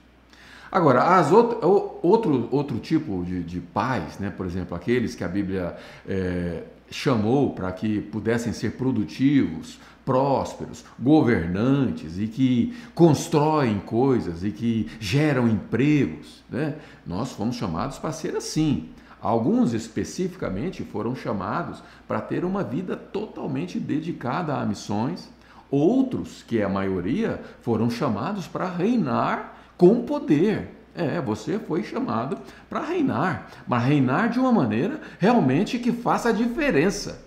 [0.70, 4.30] Agora, as outro, outro, outro tipo de, de pais, né?
[4.30, 12.18] por exemplo, aqueles que a Bíblia é, chamou para que pudessem ser produtivos, prósperos, governantes
[12.18, 16.42] e que constroem coisas e que geram empregos.
[16.48, 16.76] Né?
[17.06, 18.88] Nós fomos chamados para ser assim.
[19.20, 25.28] Alguns especificamente foram chamados para ter uma vida totalmente dedicada a missões.
[25.70, 30.74] Outros, que é a maioria, foram chamados para reinar com poder.
[30.94, 32.36] É, você foi chamado
[32.68, 37.24] para reinar, mas reinar de uma maneira realmente que faça a diferença.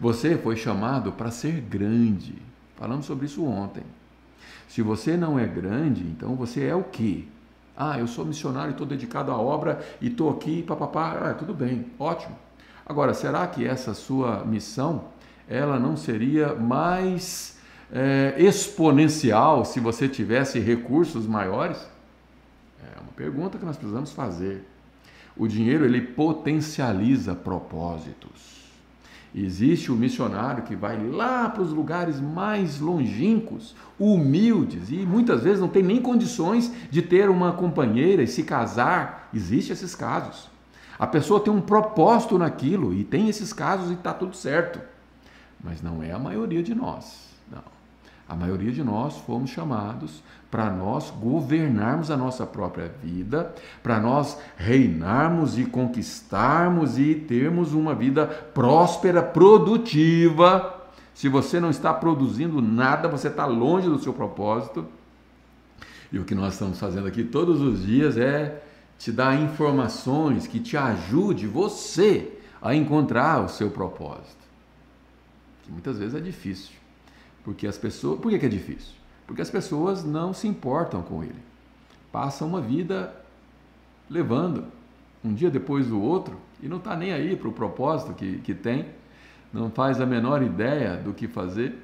[0.00, 2.40] Você foi chamado para ser grande.
[2.76, 3.82] Falamos sobre isso ontem.
[4.68, 7.24] Se você não é grande, então você é o quê?
[7.76, 11.30] Ah, eu sou missionário, estou dedicado à obra e estou aqui, papapá.
[11.30, 12.36] Ah, tudo bem, ótimo.
[12.86, 15.06] Agora, será que essa sua missão,
[15.48, 17.58] ela não seria mais
[17.92, 21.78] é, exponencial se você tivesse recursos maiores?
[22.82, 24.64] É uma pergunta que nós precisamos fazer.
[25.36, 28.60] O dinheiro ele potencializa propósitos.
[29.34, 35.60] Existe o missionário que vai lá para os lugares mais longínquos, humildes, e muitas vezes
[35.60, 39.28] não tem nem condições de ter uma companheira e se casar.
[39.32, 40.50] Existem esses casos.
[40.98, 44.80] A pessoa tem um propósito naquilo e tem esses casos e está tudo certo.
[45.62, 47.29] Mas não é a maioria de nós.
[48.30, 50.22] A maioria de nós fomos chamados
[50.52, 53.52] para nós governarmos a nossa própria vida,
[53.82, 60.80] para nós reinarmos e conquistarmos e termos uma vida próspera, produtiva.
[61.12, 64.86] Se você não está produzindo nada, você está longe do seu propósito.
[66.12, 68.62] E o que nós estamos fazendo aqui todos os dias é
[68.96, 74.38] te dar informações que te ajude você a encontrar o seu propósito.
[75.64, 76.79] Que muitas vezes é difícil.
[77.44, 78.20] Porque as pessoas.
[78.20, 78.94] Por que, é difícil?
[79.26, 81.38] Porque as pessoas não se importam com ele.
[82.12, 83.14] Passam uma vida
[84.08, 84.64] levando,
[85.24, 88.54] um dia depois do outro, e não está nem aí para o propósito que, que
[88.54, 88.86] tem,
[89.52, 91.78] não faz a menor ideia do que fazer.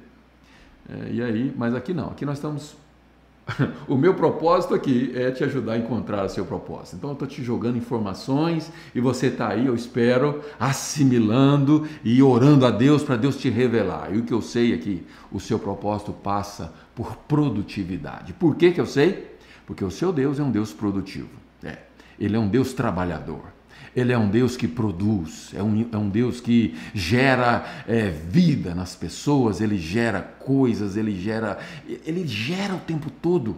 [0.89, 2.75] É, e aí, mas aqui não, aqui nós estamos
[3.87, 6.97] o meu propósito aqui é te ajudar a encontrar o seu propósito.
[6.97, 12.65] Então eu estou te jogando informações e você está aí, eu espero, assimilando e orando
[12.65, 14.13] a Deus para Deus te revelar.
[14.13, 14.77] E o que eu sei é
[15.31, 18.33] o seu propósito passa por produtividade.
[18.33, 19.37] Por que, que eu sei?
[19.65, 21.29] Porque o seu Deus é um Deus produtivo.
[21.63, 21.77] É.
[22.19, 23.56] Ele é um Deus trabalhador.
[23.95, 28.75] Ele é um Deus que produz, é um, é um Deus que gera é, vida
[28.75, 31.57] nas pessoas, ele gera coisas, ele gera,
[32.05, 33.57] ele gera o tempo todo.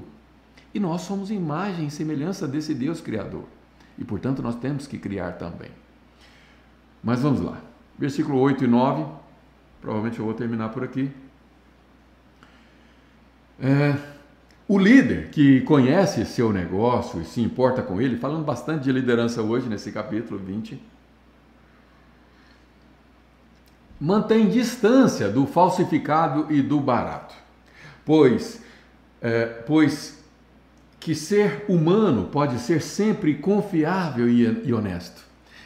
[0.74, 3.46] E nós somos imagem e semelhança desse Deus Criador.
[3.98, 5.72] E portanto nós temos que criar também.
[7.04, 7.60] Mas vamos lá.
[7.98, 9.06] Versículo 8 e 9.
[9.82, 11.12] Provavelmente eu vou terminar por aqui.
[13.62, 13.98] É,
[14.70, 19.42] o líder que conhece seu negócio e se importa com ele, falando bastante de liderança
[19.42, 20.80] hoje nesse capítulo 20,
[24.00, 27.34] mantém distância do falsificado e do barato,
[28.06, 28.64] pois,
[29.20, 30.24] é, pois
[31.00, 35.24] que ser humano pode ser sempre confiável e, e honesto.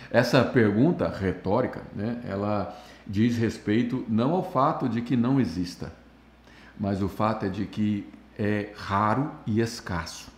[0.10, 2.74] Essa pergunta retórica, né, ela
[3.06, 5.92] diz respeito não ao fato de que não exista,
[6.80, 8.08] mas o fato é de que
[8.38, 10.32] é raro e escasso.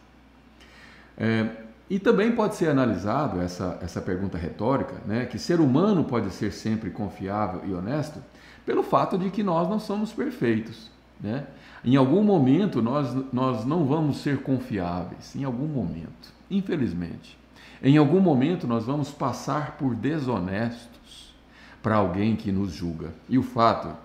[1.18, 1.50] É,
[1.89, 6.52] e também pode ser analisado essa, essa pergunta retórica, né, que ser humano pode ser
[6.52, 8.20] sempre confiável e honesto,
[8.66, 10.89] pelo fato de que nós não somos perfeitos.
[11.22, 11.46] Né?
[11.84, 17.38] Em algum momento nós, nós não vamos ser confiáveis, em algum momento, infelizmente.
[17.84, 21.36] Em algum momento nós vamos passar por desonestos
[21.84, 23.14] para alguém que nos julga.
[23.30, 23.96] E o fato,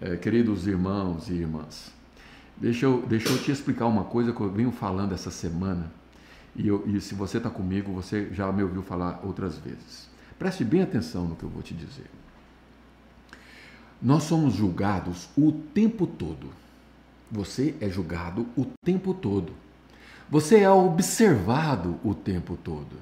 [0.00, 1.92] é, queridos irmãos e irmãs,
[2.56, 5.90] Deixa eu, deixa eu te explicar uma coisa que eu venho falando essa semana.
[6.54, 10.08] E, eu, e se você está comigo, você já me ouviu falar outras vezes.
[10.38, 12.10] Preste bem atenção no que eu vou te dizer.
[14.00, 16.48] Nós somos julgados o tempo todo.
[17.30, 19.52] Você é julgado o tempo todo.
[20.30, 22.96] Você é observado o tempo todo.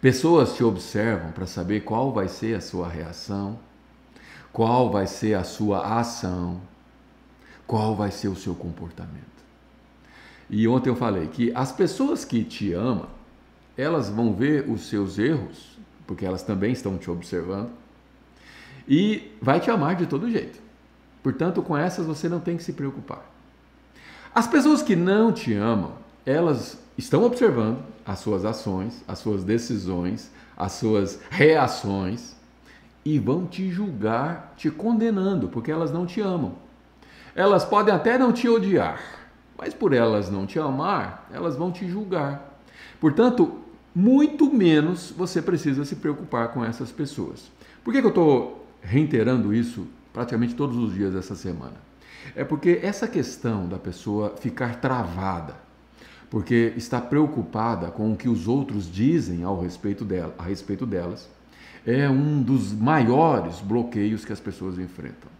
[0.00, 3.58] Pessoas te observam para saber qual vai ser a sua reação,
[4.52, 6.60] qual vai ser a sua ação,
[7.66, 9.36] qual vai ser o seu comportamento.
[10.48, 13.08] E ontem eu falei que as pessoas que te amam,
[13.76, 17.70] elas vão ver os seus erros, porque elas também estão te observando,
[18.88, 20.60] e vai te amar de todo jeito.
[21.22, 23.28] Portanto, com essas você não tem que se preocupar.
[24.32, 25.92] As pessoas que não te amam,
[26.24, 32.36] elas estão observando as suas ações, as suas decisões, as suas reações
[33.04, 36.54] e vão te julgar, te condenando, porque elas não te amam.
[37.36, 38.98] Elas podem até não te odiar,
[39.58, 42.58] mas por elas não te amar, elas vão te julgar.
[42.98, 43.58] Portanto,
[43.94, 47.52] muito menos você precisa se preocupar com essas pessoas.
[47.84, 51.74] Por que, que eu estou reiterando isso praticamente todos os dias dessa semana?
[52.34, 55.56] É porque essa questão da pessoa ficar travada,
[56.30, 61.28] porque está preocupada com o que os outros dizem ao respeito dela, a respeito delas,
[61.86, 65.30] é um dos maiores bloqueios que as pessoas enfrentam.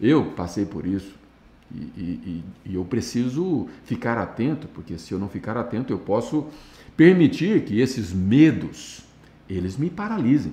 [0.00, 1.23] Eu passei por isso,
[1.72, 6.46] e, e, e, eu preciso ficar atento, porque se eu não ficar atento, eu posso
[6.96, 9.00] permitir que esses medos
[9.48, 10.52] eles me paralisem.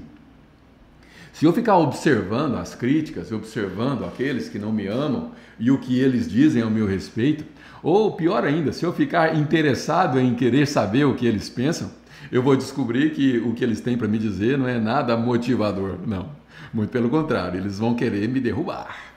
[1.34, 6.00] Se eu ficar observando as críticas, observando aqueles que não me amam e o que
[6.00, 7.46] eles dizem ao meu respeito,
[7.82, 11.90] ou pior ainda, se eu ficar interessado em querer saber o que eles pensam,
[12.32, 15.98] eu vou descobrir que o que eles têm para me dizer não é nada motivador,
[16.06, 16.30] não.
[16.74, 19.11] Muito pelo contrário, eles vão querer me derrubar.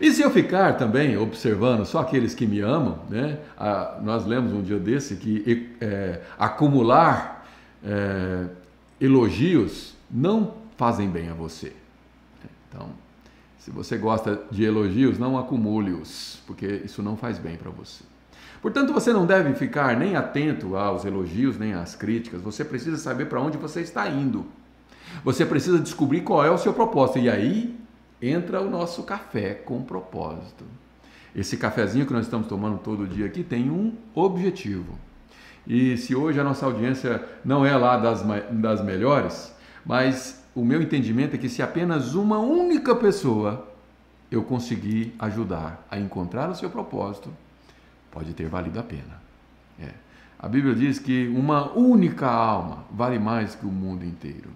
[0.00, 3.38] E se eu ficar também observando só aqueles que me amam, né?
[3.56, 7.46] Ah, nós lemos um dia desse que é, acumular
[7.84, 8.46] é,
[9.00, 11.72] elogios não fazem bem a você.
[12.68, 12.88] Então,
[13.58, 18.04] se você gosta de elogios, não acumule-os, porque isso não faz bem para você.
[18.62, 22.40] Portanto, você não deve ficar nem atento aos elogios, nem às críticas.
[22.40, 24.46] Você precisa saber para onde você está indo.
[25.24, 27.18] Você precisa descobrir qual é o seu propósito.
[27.18, 27.78] E aí
[28.20, 30.64] entra o nosso café com propósito.
[31.34, 34.98] Esse cafezinho que nós estamos tomando todo dia aqui tem um objetivo.
[35.66, 39.54] E se hoje a nossa audiência não é lá das, das melhores,
[39.84, 43.68] mas o meu entendimento é que se apenas uma única pessoa
[44.30, 47.30] eu conseguir ajudar a encontrar o seu propósito,
[48.10, 49.22] pode ter valido a pena.
[49.78, 49.90] É.
[50.38, 54.50] A Bíblia diz que uma única alma vale mais que o mundo inteiro.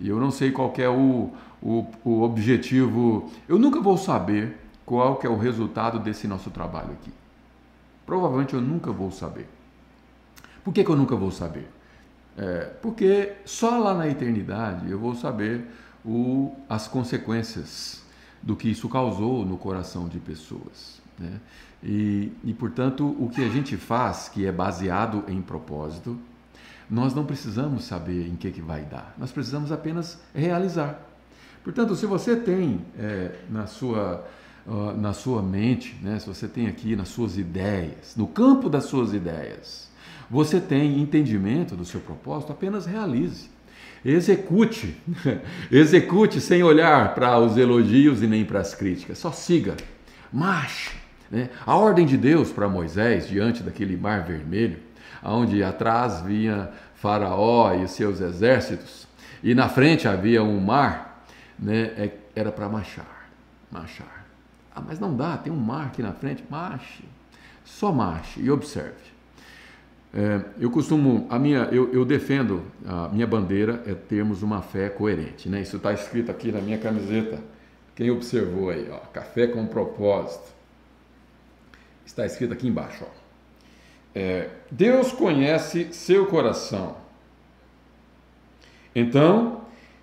[0.00, 1.30] E eu não sei qual é o,
[1.62, 6.92] o, o objetivo, eu nunca vou saber qual que é o resultado desse nosso trabalho
[6.92, 7.12] aqui.
[8.06, 9.48] Provavelmente eu nunca vou saber.
[10.64, 11.68] Por que, que eu nunca vou saber?
[12.36, 15.66] É, porque só lá na eternidade eu vou saber
[16.04, 18.02] o, as consequências
[18.42, 21.00] do que isso causou no coração de pessoas.
[21.18, 21.40] Né?
[21.82, 26.18] E, e, portanto, o que a gente faz, que é baseado em propósito,
[26.90, 31.06] nós não precisamos saber em que, que vai dar, nós precisamos apenas realizar.
[31.62, 34.24] Portanto, se você tem é, na, sua,
[34.66, 38.84] uh, na sua mente, né, se você tem aqui nas suas ideias, no campo das
[38.84, 39.88] suas ideias,
[40.30, 43.50] você tem entendimento do seu propósito, apenas realize.
[44.04, 44.96] Execute,
[45.70, 49.76] execute sem olhar para os elogios e nem para as críticas, só siga,
[50.32, 50.96] marche.
[51.30, 51.50] Né?
[51.66, 54.78] A ordem de Deus para Moisés diante daquele mar vermelho,
[55.22, 59.06] onde atrás vinha Faraó e seus exércitos,
[59.42, 61.24] e na frente havia um mar,
[61.58, 61.92] né?
[61.96, 63.30] É, era para marchar,
[63.70, 64.26] marchar.
[64.74, 67.04] Ah, mas não dá, tem um mar aqui na frente, marche,
[67.64, 69.08] só marche e observe.
[70.12, 74.88] É, eu costumo, a minha, eu, eu, defendo, a minha bandeira é termos uma fé
[74.88, 75.60] coerente, né?
[75.60, 77.38] Isso está escrito aqui na minha camiseta.
[77.94, 80.48] Quem observou aí, ó, café com propósito.
[82.06, 83.17] Está escrito aqui embaixo, ó.
[84.20, 86.96] É, Deus conhece seu coração.
[88.92, 89.60] Então,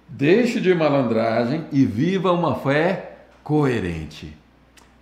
[0.08, 4.34] deixe de malandragem e viva uma fé coerente.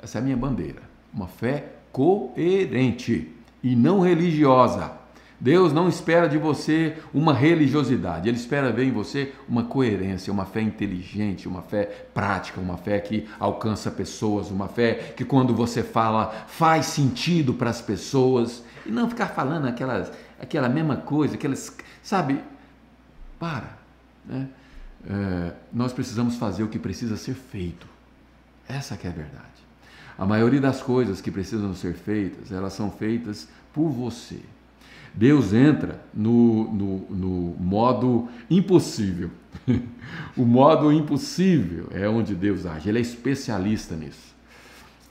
[0.01, 0.82] Essa é a minha bandeira,
[1.14, 3.32] uma fé coerente
[3.64, 4.91] e não religiosa.
[5.39, 10.45] Deus não espera de você uma religiosidade, Ele espera ver em você uma coerência, uma
[10.45, 15.84] fé inteligente, uma fé prática, uma fé que alcança pessoas, uma fé que quando você
[15.84, 21.75] fala faz sentido para as pessoas e não ficar falando aquelas, aquela mesma coisa, aquelas,
[22.01, 22.39] sabe?
[23.39, 23.77] Para,
[24.25, 24.47] né?
[25.05, 27.88] É, nós precisamos fazer o que precisa ser feito.
[28.67, 29.43] Essa que é a verdade.
[30.17, 34.39] A maioria das coisas que precisam ser feitas, elas são feitas por você.
[35.13, 39.29] Deus entra no, no, no modo impossível.
[40.38, 42.89] o modo impossível é onde Deus age.
[42.89, 44.34] Ele é especialista nisso.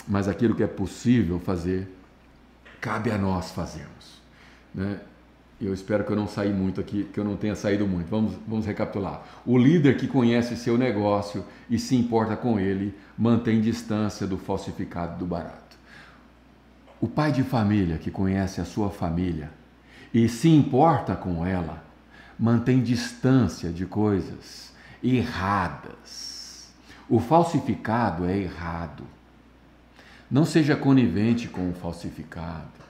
[0.09, 1.89] Mas aquilo que é possível fazer,
[2.83, 4.21] cabe a nós fazermos.
[4.75, 5.01] Né?
[5.61, 8.09] Eu espero que eu não saí muito aqui, que eu não tenha saído muito.
[8.11, 9.23] Vamos, vamos recapitular.
[9.47, 15.21] O líder que conhece seu negócio e se importa com ele, mantém distância do falsificado
[15.21, 15.77] do barato.
[17.01, 19.51] O pai de família que conhece a sua família
[20.13, 21.85] e se importa com ela,
[22.37, 24.73] mantém distância de coisas
[25.03, 26.73] erradas.
[27.09, 29.05] O falsificado é errado.
[30.33, 32.81] Não seja conivente com o falsificado.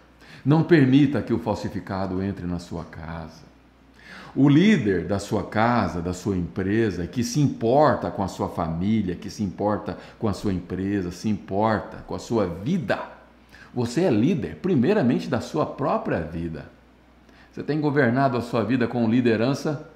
[0.47, 3.43] Não permita que o falsificado entre na sua casa.
[4.37, 9.17] O líder da sua casa, da sua empresa, que se importa com a sua família,
[9.17, 13.01] que se importa com a sua empresa, se importa com a sua vida.
[13.75, 16.67] Você é líder, primeiramente, da sua própria vida.
[17.51, 19.91] Você tem governado a sua vida com liderança,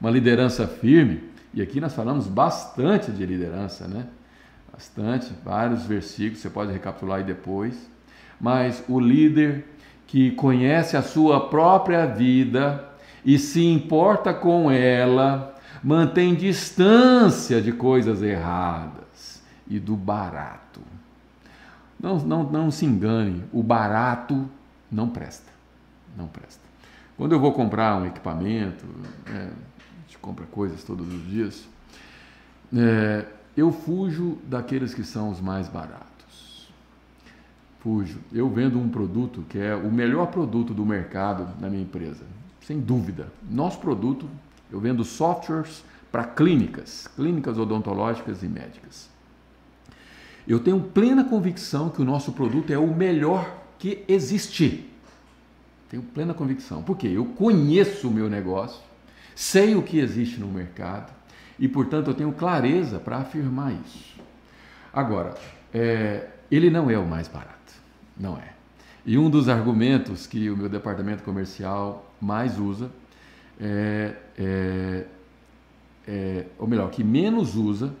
[0.00, 1.24] uma liderança firme.
[1.52, 4.06] E aqui nós falamos bastante de liderança, né?
[4.74, 7.88] Bastante, vários versículos, você pode recapitular aí depois.
[8.40, 9.64] Mas o líder
[10.04, 12.84] que conhece a sua própria vida
[13.24, 20.80] e se importa com ela, mantém distância de coisas erradas e do barato.
[22.00, 24.50] Não, não, não se engane, o barato
[24.90, 25.52] não presta.
[26.16, 26.62] Não presta.
[27.16, 28.84] Quando eu vou comprar um equipamento,
[29.26, 29.50] é,
[30.04, 31.64] gente compra coisas todos os dias.
[32.76, 33.24] É,
[33.56, 36.68] eu fujo daqueles que são os mais baratos.
[37.80, 38.18] Fujo.
[38.32, 42.24] Eu vendo um produto que é o melhor produto do mercado na minha empresa,
[42.62, 43.28] sem dúvida.
[43.48, 44.28] Nosso produto,
[44.72, 49.08] eu vendo softwares para clínicas, clínicas odontológicas e médicas.
[50.46, 54.90] Eu tenho plena convicção que o nosso produto é o melhor que existe.
[55.88, 56.82] Tenho plena convicção.
[56.82, 58.82] Porque eu conheço o meu negócio,
[59.34, 61.12] sei o que existe no mercado
[61.58, 64.14] e, portanto, eu tenho clareza para afirmar isso.
[64.92, 65.34] Agora,
[65.72, 67.54] é, ele não é o mais barato.
[68.18, 68.52] Não é.
[69.06, 72.90] E um dos argumentos que o meu departamento comercial mais usa
[73.60, 75.06] é, é,
[76.08, 77.92] é ou melhor, que menos usa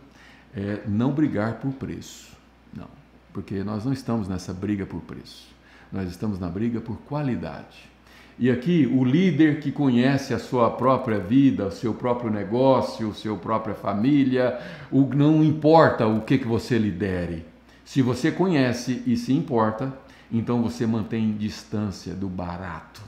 [0.56, 2.32] é não brigar por preço.
[2.72, 2.88] Não,
[3.32, 5.52] porque nós não estamos nessa briga por preço.
[5.92, 7.93] Nós estamos na briga por qualidade.
[8.38, 13.14] E aqui o líder que conhece a sua própria vida, o seu próprio negócio, a
[13.14, 14.58] sua própria família,
[14.90, 17.44] o, não importa o que, que você lidere.
[17.84, 19.92] Se você conhece e se importa,
[20.32, 23.02] então você mantém distância do barato,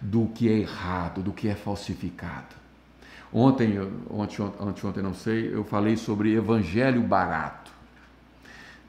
[0.00, 2.54] do que é errado, do que é falsificado.
[3.32, 3.76] Ontem,
[4.08, 4.40] ontem,
[4.84, 7.72] ontem, não sei, eu falei sobre evangelho barato.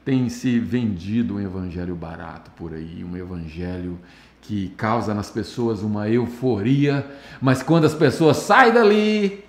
[0.04, 3.98] Tem se vendido um evangelho barato por aí, um evangelho
[4.46, 7.04] que causa nas pessoas uma euforia,
[7.40, 9.44] mas quando as pessoas saem dali,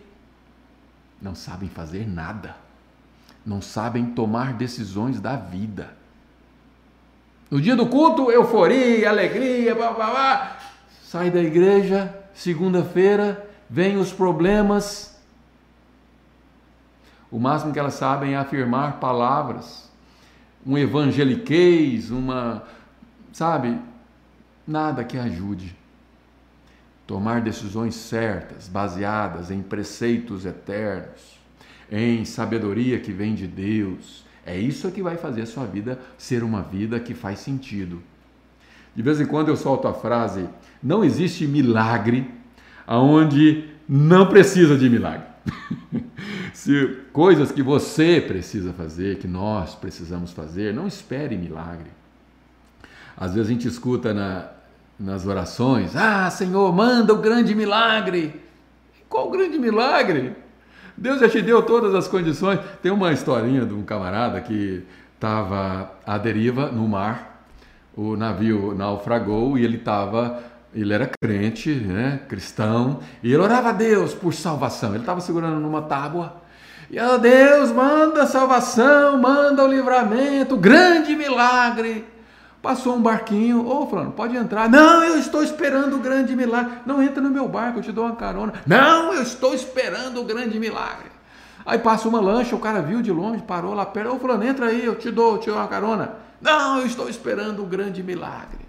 [1.21, 2.55] não sabem fazer nada,
[3.45, 5.93] não sabem tomar decisões da vida.
[7.49, 10.57] No dia do culto, euforia, alegria, blá, blá, blá.
[11.03, 15.15] sai da igreja, segunda-feira, vem os problemas.
[17.29, 19.91] O máximo que elas sabem é afirmar palavras,
[20.65, 22.63] um evangeliquez, uma,
[23.31, 23.79] sabe,
[24.67, 25.75] nada que ajude.
[27.05, 31.39] Tomar decisões certas, baseadas em preceitos eternos,
[31.89, 34.25] em sabedoria que vem de Deus.
[34.45, 38.03] É isso que vai fazer a sua vida ser uma vida que faz sentido.
[38.93, 40.49] De vez em quando eu solto a frase:
[40.83, 42.29] não existe milagre
[42.85, 45.27] aonde não precisa de milagre.
[46.53, 51.91] Se coisas que você precisa fazer, que nós precisamos fazer, não espere milagre.
[53.15, 54.49] Às vezes a gente escuta na,
[54.99, 58.41] nas orações: Ah, Senhor, manda o grande milagre.
[59.07, 60.35] Qual grande milagre?
[60.97, 62.59] Deus já te deu todas as condições.
[62.81, 64.83] Tem uma historinha de um camarada que
[65.13, 67.45] estava à deriva no mar,
[67.95, 70.43] o navio naufragou e ele estava,
[70.73, 74.89] ele era crente, né, cristão, e ele orava a Deus por salvação.
[74.89, 76.35] Ele estava segurando numa tábua.
[76.89, 82.05] E oh Deus, manda salvação, manda o livramento, grande milagre.
[82.67, 84.69] Passou um barquinho, ô oh, falando, pode entrar.
[84.69, 86.79] Não, eu estou esperando o grande milagre.
[86.85, 88.55] Não entra no meu barco, eu te dou uma carona.
[88.65, 91.09] Não, eu estou esperando o grande milagre.
[91.65, 94.09] Aí passa uma lancha, o cara viu de longe, parou lá perto.
[94.09, 96.15] Ô oh, falando, entra aí, eu te dou, eu te dou uma carona.
[96.41, 98.65] Não, eu estou esperando o grande milagre.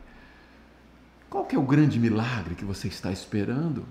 [1.29, 3.85] Qual que é o grande milagre que você está esperando?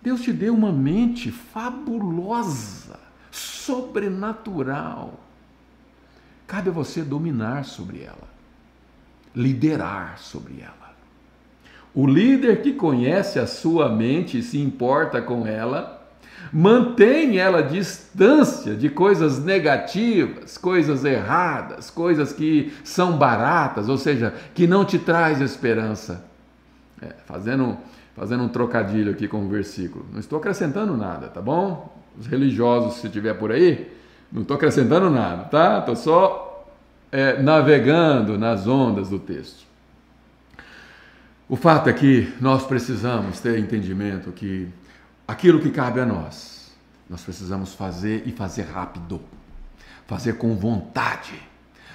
[0.00, 3.00] Deus te deu uma mente fabulosa,
[3.32, 5.18] sobrenatural.
[6.46, 8.35] Cabe a você dominar sobre ela
[9.36, 10.74] liderar sobre ela.
[11.94, 16.06] O líder que conhece a sua mente e se importa com ela,
[16.52, 24.66] mantém ela distância de coisas negativas, coisas erradas, coisas que são baratas, ou seja, que
[24.66, 26.24] não te traz esperança.
[27.00, 27.76] É, fazendo,
[28.14, 30.06] fazendo um trocadilho aqui com o versículo.
[30.12, 31.94] Não estou acrescentando nada, tá bom?
[32.18, 33.90] Os religiosos, se tiver por aí,
[34.32, 35.78] não estou acrescentando nada, tá?
[35.80, 36.45] Estou só
[37.10, 39.64] é, navegando nas ondas do texto.
[41.48, 44.68] O fato é que nós precisamos ter entendimento que
[45.26, 46.72] aquilo que cabe a nós,
[47.08, 49.20] nós precisamos fazer e fazer rápido,
[50.06, 51.40] fazer com vontade,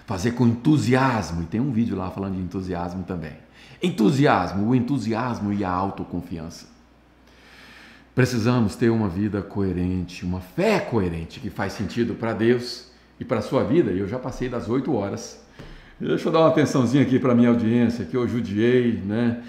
[0.05, 1.43] fazer com entusiasmo.
[1.43, 3.33] E tem um vídeo lá falando de entusiasmo também.
[3.83, 6.67] Entusiasmo, o entusiasmo e a autoconfiança.
[8.15, 12.90] Precisamos ter uma vida coerente, uma fé coerente que faz sentido para Deus
[13.21, 15.39] e para a sua vida, eu já passei das 8 horas.
[15.99, 19.43] Deixa eu dar uma atençãozinha aqui para a minha audiência, que eu judiei, né?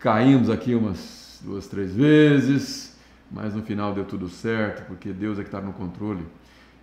[0.00, 2.98] Caímos aqui umas duas, três vezes,
[3.30, 6.26] mas no final deu tudo certo, porque Deus é que está no controle.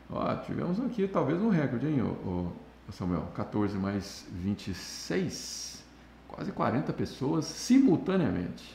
[0.09, 2.47] Ó, tivemos aqui talvez um recorde, hein, ô,
[2.87, 3.27] ô Samuel?
[3.35, 5.83] 14 mais 26,
[6.29, 8.73] quase 40 pessoas simultaneamente.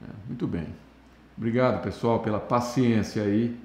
[0.00, 0.68] É, muito bem.
[1.36, 3.58] Obrigado, pessoal, pela paciência aí,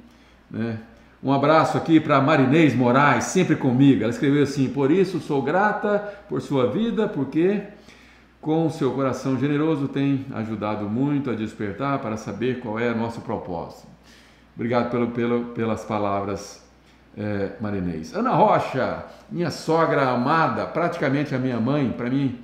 [0.49, 0.79] né?
[1.23, 4.01] Um abraço aqui para Marinês Moraes, sempre comigo.
[4.03, 7.61] Ela escreveu assim: Por isso sou grata por sua vida, porque
[8.41, 13.21] com seu coração generoso, tem ajudado muito a despertar para saber qual é o nosso
[13.21, 13.87] propósito.
[14.55, 16.67] Obrigado pelo, pelo, pelas palavras,
[17.15, 18.15] é, Marinês.
[18.15, 22.39] Ana Rocha, minha sogra amada, praticamente a minha mãe, para mim,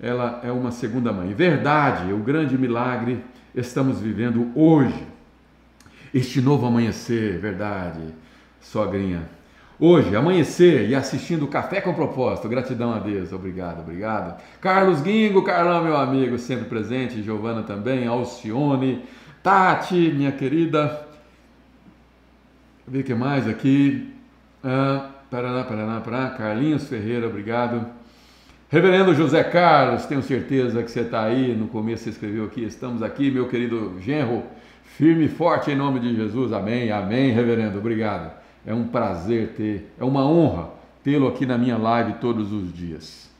[0.00, 1.34] ela é uma segunda mãe.
[1.34, 5.04] Verdade, o grande milagre estamos vivendo hoje.
[6.12, 8.00] Este novo amanhecer, verdade,
[8.60, 9.28] sogrinha.
[9.78, 12.48] Hoje, amanhecer e assistindo Café com Propósito.
[12.48, 13.32] Gratidão a Deus.
[13.32, 14.38] Obrigado, obrigado.
[14.60, 17.22] Carlos Guingo, Carlão, meu amigo, sempre presente.
[17.22, 19.04] Giovana também, Alcione,
[19.42, 21.06] Tati, minha querida.
[22.86, 24.12] Ver que mais aqui.
[24.62, 26.30] Ah, Paraná, Paraná, Paraná.
[26.30, 27.86] Carlinhos Ferreira, obrigado.
[28.68, 31.56] Reverendo José Carlos, tenho certeza que você está aí.
[31.56, 32.64] No começo você escreveu aqui.
[32.64, 34.42] Estamos aqui, meu querido genro.
[35.00, 36.52] Firme e forte em nome de Jesus.
[36.52, 37.78] Amém, amém, reverendo.
[37.78, 38.32] Obrigado.
[38.66, 40.72] É um prazer ter, é uma honra
[41.02, 43.30] tê-lo aqui na minha live todos os dias.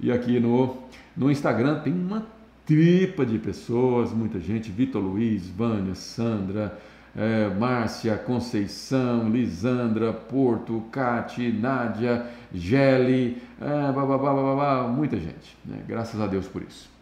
[0.00, 0.76] E aqui no,
[1.16, 2.26] no Instagram tem uma
[2.66, 6.76] tripa de pessoas, muita gente, Vitor Luiz, Vânia, Sandra,
[7.14, 15.56] é, Márcia, Conceição, Lisandra, Porto, Cati, Nádia, Geli, é, blá, blá, blá, muita gente.
[15.64, 15.78] Né?
[15.86, 16.93] Graças a Deus por isso.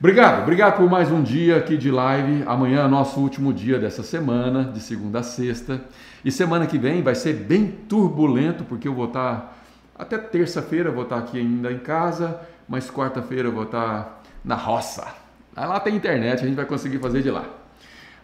[0.00, 2.42] Obrigado, obrigado por mais um dia aqui de live.
[2.46, 5.78] Amanhã é nosso último dia dessa semana, de segunda a sexta.
[6.24, 9.58] E semana que vem vai ser bem turbulento, porque eu vou estar
[9.94, 15.06] até terça-feira, vou estar aqui ainda em casa, mas quarta-feira vou estar na roça.
[15.54, 17.44] Lá tem internet, a gente vai conseguir fazer de lá.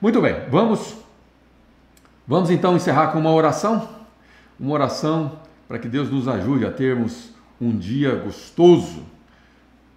[0.00, 0.96] Muito bem, vamos
[2.26, 3.86] vamos então encerrar com uma oração,
[4.58, 9.14] uma oração para que Deus nos ajude a termos um dia gostoso.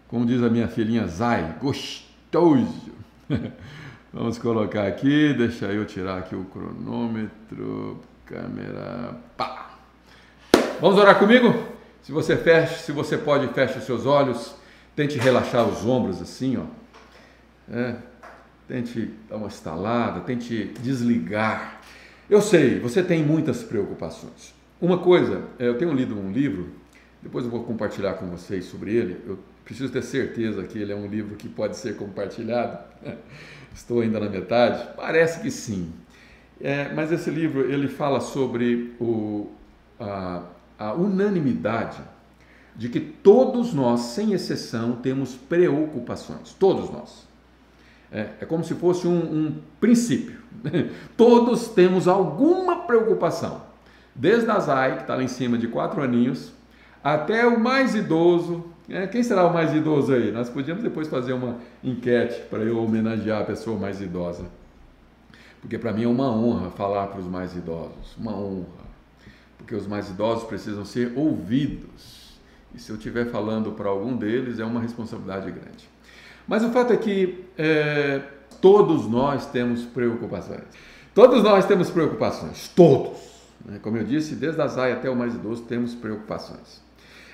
[0.10, 2.91] Como diz a minha filhinha Zai, gostoso.
[4.12, 9.78] Vamos colocar aqui, deixa eu tirar aqui o cronômetro, câmera, pá.
[10.82, 11.53] Vamos orar comigo?
[12.01, 14.55] Se você fecha, se você pode, feche os seus olhos,
[14.95, 16.64] tente relaxar os ombros assim, ó.
[17.72, 17.95] É,
[18.68, 21.82] tente dar uma estalada, tente desligar.
[22.28, 24.55] Eu sei, você tem muitas preocupações.
[24.82, 26.70] Uma coisa, é, eu tenho lido um livro,
[27.22, 29.22] depois eu vou compartilhar com vocês sobre ele.
[29.28, 29.38] Eu
[29.70, 32.80] preciso ter certeza que ele é um livro que pode ser compartilhado.
[33.72, 34.95] Estou ainda na metade?
[34.95, 35.91] Parece que sim.
[36.59, 39.47] É, mas esse livro ele fala sobre o,
[39.99, 40.41] a,
[40.78, 41.99] a unanimidade
[42.76, 46.51] de que todos nós, sem exceção, temos preocupações.
[46.53, 47.28] Todos nós.
[48.11, 50.39] É, é como se fosse um, um princípio.
[51.15, 53.61] todos temos alguma preocupação.
[54.15, 56.51] Desde a Zay, que está lá em cima de quatro aninhos,
[57.03, 60.32] até o mais idoso, é, quem será o mais idoso aí?
[60.32, 64.46] Nós podíamos depois fazer uma enquete para eu homenagear a pessoa mais idosa.
[65.62, 68.90] Porque para mim é uma honra falar para os mais idosos, uma honra.
[69.58, 72.40] Porque os mais idosos precisam ser ouvidos.
[72.74, 75.90] E se eu estiver falando para algum deles, é uma responsabilidade grande.
[76.48, 78.22] Mas o fato é que é,
[78.62, 80.64] todos nós temos preocupações.
[81.14, 83.20] Todos nós temos preocupações, todos.
[83.66, 83.80] Né?
[83.82, 86.82] Como eu disse, desde a Zay até o mais idoso, temos preocupações.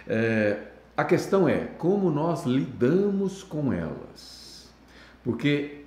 [0.07, 0.57] É,
[0.97, 4.73] a questão é como nós lidamos com elas.
[5.23, 5.83] Porque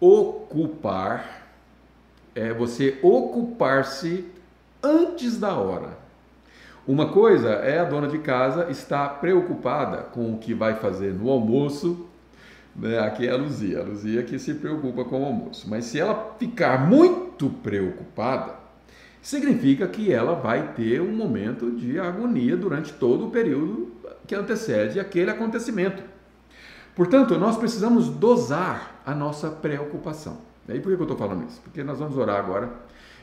[0.00, 0.80] preocupar
[2.34, 4.24] é você ocupar-se
[4.82, 5.98] antes da hora.
[6.88, 11.30] Uma coisa é a dona de casa estar preocupada com o que vai fazer no
[11.30, 12.06] almoço.
[12.74, 12.98] Né?
[12.98, 15.68] Aqui é a Luzia, a Luzia que se preocupa com o almoço.
[15.68, 18.54] Mas se ela ficar muito preocupada,
[19.22, 23.89] significa que ela vai ter um momento de agonia durante todo o período
[24.30, 26.04] que antecede aquele acontecimento.
[26.94, 30.38] Portanto, nós precisamos dosar a nossa preocupação.
[30.68, 31.60] E aí por que eu estou falando isso?
[31.62, 32.72] Porque nós vamos orar agora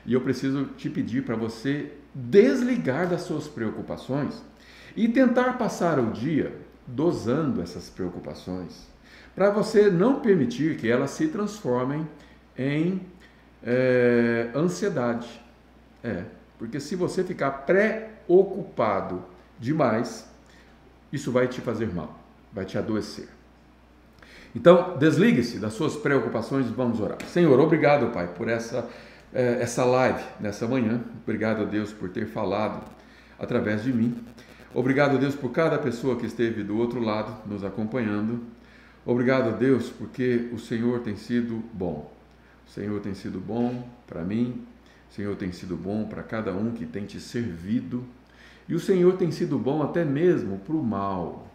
[0.06, 4.44] e eu preciso te pedir para você desligar das suas preocupações
[4.98, 6.54] e tentar passar o dia
[6.86, 8.86] dosando essas preocupações,
[9.34, 12.06] para você não permitir que elas se transformem
[12.58, 13.02] em
[13.64, 15.42] é, ansiedade.
[16.04, 16.26] É,
[16.60, 19.24] porque se você ficar preocupado
[19.58, 20.28] demais,
[21.12, 22.20] isso vai te fazer mal,
[22.52, 23.28] vai te adoecer.
[24.56, 27.18] Então, desligue-se das suas preocupações e vamos orar.
[27.28, 28.90] Senhor, obrigado, Pai, por essa,
[29.34, 31.02] eh, essa live nessa manhã.
[31.24, 32.84] Obrigado, Deus, por ter falado
[33.38, 34.16] através de mim.
[34.74, 38.42] Obrigado, Deus, por cada pessoa que esteve do outro lado nos acompanhando.
[39.06, 42.12] Obrigado, Deus, porque o Senhor tem sido bom.
[42.68, 44.66] O Senhor tem sido bom para mim,
[45.10, 48.04] o Senhor tem sido bom para cada um que tem te servido.
[48.68, 51.48] E o Senhor tem sido bom até mesmo para o mal,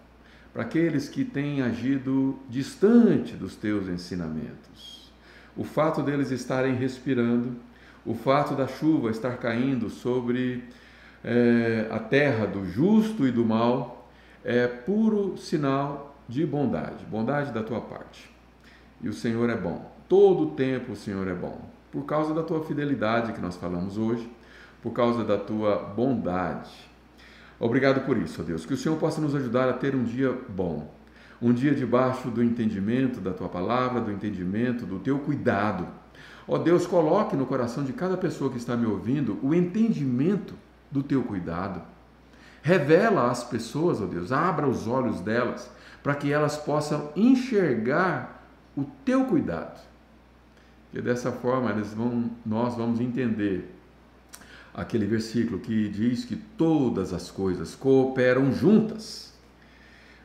[0.53, 5.13] para aqueles que têm agido distante dos teus ensinamentos.
[5.57, 7.57] O fato deles estarem respirando,
[8.05, 10.65] o fato da chuva estar caindo sobre
[11.23, 14.09] é, a terra do justo e do mal,
[14.45, 18.31] é puro sinal de bondade, bondade da tua parte.
[19.01, 19.93] E o Senhor é bom.
[20.09, 21.61] Todo o tempo o Senhor é bom.
[21.91, 24.29] Por causa da tua fidelidade que nós falamos hoje,
[24.83, 26.71] por causa da tua bondade.
[27.63, 28.67] Obrigado por isso, ó Deus.
[28.67, 30.93] Que o Senhor possa nos ajudar a ter um dia bom.
[31.41, 35.87] Um dia debaixo do entendimento da tua palavra, do entendimento do teu cuidado.
[36.49, 40.55] Ó Deus, coloque no coração de cada pessoa que está me ouvindo o entendimento
[40.91, 41.81] do teu cuidado.
[42.63, 45.71] Revela às pessoas, ó Deus, abra os olhos delas
[46.03, 48.45] para que elas possam enxergar
[48.77, 49.81] o teu cuidado.
[50.93, 53.72] E dessa forma vão, nós vamos entender
[54.75, 59.33] aquele versículo que diz que todas as coisas cooperam juntas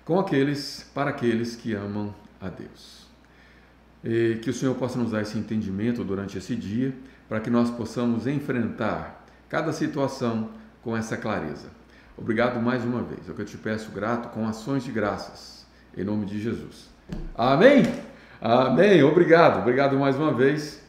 [0.05, 3.05] com aqueles para aqueles que amam a Deus.
[4.03, 6.93] E que o Senhor possa nos dar esse entendimento durante esse dia,
[7.27, 10.49] para que nós possamos enfrentar cada situação
[10.81, 11.67] com essa clareza.
[12.17, 13.27] Obrigado mais uma vez.
[13.27, 15.65] É o que eu te peço grato com ações de graças.
[15.95, 16.89] Em nome de Jesus.
[17.35, 17.83] Amém?
[18.39, 19.03] Amém.
[19.03, 19.59] Obrigado.
[19.59, 20.81] Obrigado mais uma vez.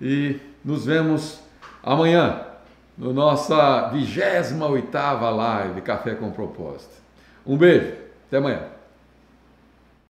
[0.00, 1.40] E nos vemos
[1.82, 2.49] amanhã
[3.00, 6.94] no nossa 28 oitava live Café com Propósito.
[7.46, 7.94] Um beijo.
[8.28, 8.79] Até amanhã.